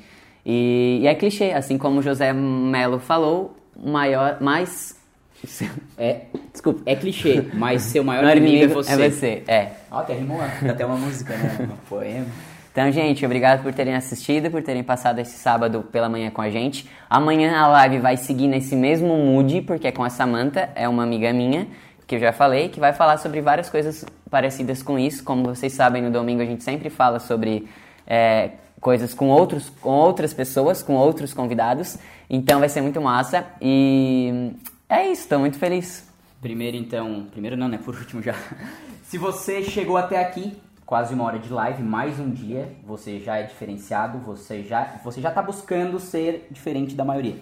[0.46, 4.97] E, e é clichê, assim como o José Melo falou, maior, mais.
[5.98, 6.22] É,
[6.52, 6.82] Desculpa.
[6.86, 8.92] é clichê, mas seu maior Maior inimigo, inimigo é você.
[8.92, 9.72] É você, é.
[9.90, 11.58] Ó, até rimou até uma música, né?
[11.74, 12.28] Um poema.
[12.72, 16.52] Então, gente, obrigado por terem assistido, por terem passado esse sábado pela manhã com a
[16.52, 16.88] gente.
[17.10, 21.02] Amanhã a live vai seguir nesse mesmo mood, porque é com a Samantha, é uma
[21.02, 21.68] amiga minha,
[22.06, 25.24] que eu já falei, que vai falar sobre várias coisas parecidas com isso.
[25.24, 27.68] Como vocês sabem, no domingo a gente sempre fala sobre
[28.06, 31.98] é, coisas com, outros, com outras pessoas, com outros convidados.
[32.30, 33.44] Então vai ser muito massa.
[33.60, 34.52] E
[34.90, 36.08] é isso, estou muito feliz.
[36.42, 37.28] Primeiro, então.
[37.32, 37.78] Primeiro não, né?
[37.78, 38.36] Por último já.
[39.04, 43.38] Se você chegou até aqui, quase uma hora de live, mais um dia, você já
[43.38, 47.36] é diferenciado, você já, você já tá buscando ser diferente da maioria.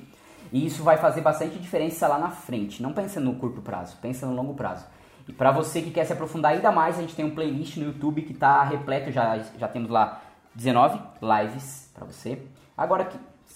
[0.51, 2.81] E isso vai fazer bastante diferença lá na frente.
[2.81, 4.85] Não pensa no curto prazo, pensa no longo prazo.
[5.27, 7.85] E para você que quer se aprofundar ainda mais, a gente tem um playlist no
[7.85, 10.21] YouTube que tá repleto, já, já temos lá
[10.53, 12.41] 19 lives para você.
[12.77, 13.09] Agora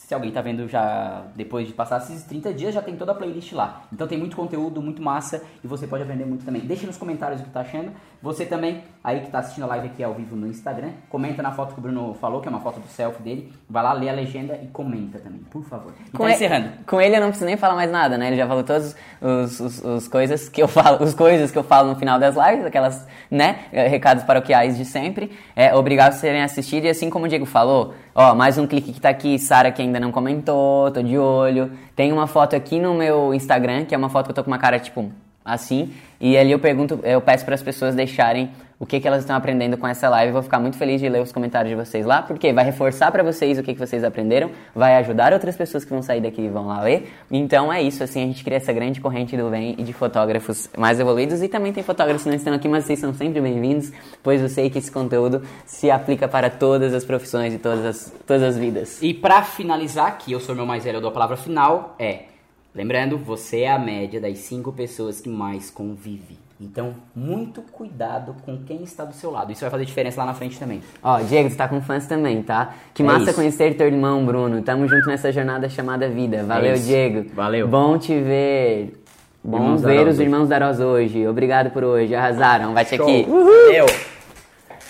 [0.09, 3.15] se alguém tá vendo já depois de passar esses 30 dias, já tem toda a
[3.15, 3.83] playlist lá.
[3.93, 6.63] Então tem muito conteúdo, muito massa e você pode aprender muito também.
[6.63, 7.91] Deixa nos comentários o que tá achando.
[8.19, 11.51] Você também, aí que tá assistindo a live aqui ao vivo no Instagram, comenta na
[11.51, 13.53] foto que o Bruno falou, que é uma foto do selfie dele.
[13.69, 15.93] Vai lá, lê a legenda e comenta também, por favor.
[16.11, 16.69] E tá ele- encerrando.
[16.87, 18.29] com ele eu não preciso nem falar mais nada, né?
[18.29, 21.63] Ele já falou todas os, os, os coisas que eu falo, os coisas que eu
[21.63, 25.31] falo no final das lives, aquelas, né, recados paroquiais de sempre.
[25.55, 28.91] É, obrigado por terem assistido e assim como o Diego falou, Ó, mais um clique
[28.91, 31.71] que tá aqui, Sara que ainda não comentou, tô de olho.
[31.95, 34.51] Tem uma foto aqui no meu Instagram, que é uma foto que eu tô com
[34.51, 35.09] uma cara, tipo,
[35.45, 35.93] assim.
[36.19, 39.35] E ali eu pergunto, eu peço para as pessoas deixarem o que, que elas estão
[39.35, 40.29] aprendendo com essa live.
[40.29, 43.11] Eu vou ficar muito feliz de ler os comentários de vocês lá, porque vai reforçar
[43.11, 46.41] para vocês o que, que vocês aprenderam, vai ajudar outras pessoas que vão sair daqui
[46.41, 47.11] e vão lá ler.
[47.29, 50.69] Então é isso, assim, a gente cria essa grande corrente do bem e de fotógrafos
[50.77, 51.43] mais evoluídos.
[51.43, 53.91] E também tem fotógrafos que não estão aqui, mas vocês são sempre bem-vindos,
[54.23, 58.13] pois eu sei que esse conteúdo se aplica para todas as profissões e todas as,
[58.25, 59.01] todas as vidas.
[59.01, 62.29] E para finalizar aqui, eu sou meu mais velho, eu dou a palavra final, é...
[62.73, 66.48] Lembrando, você é a média das cinco pessoas que mais convive.
[66.61, 69.49] Então, muito cuidado com quem está do seu lado.
[69.51, 70.81] Isso vai fazer diferença lá na frente também.
[71.01, 72.73] Ó, Diego, tu tá com fãs também, tá?
[72.93, 73.35] Que É massa isso.
[73.35, 74.61] conhecer teu irmão, Bruno.
[74.61, 76.43] Tamo junto nessa jornada chamada vida.
[76.43, 76.85] Valeu, isso.
[76.85, 77.29] Diego.
[77.33, 77.65] Valeu.
[77.65, 79.01] Bom te ver.
[79.41, 81.25] Bom Irmãos ver os irmãos Darosa hoje.
[81.25, 82.13] Obrigado por hoje.
[82.13, 82.73] Arrasaram.
[82.85, 83.05] Show.
[83.07, 83.25] aqui.
[83.73, 83.85] Eu.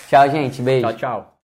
[0.08, 0.60] Tchau, gente.
[0.60, 0.88] Beijo.
[0.88, 1.30] Tchau, tchau.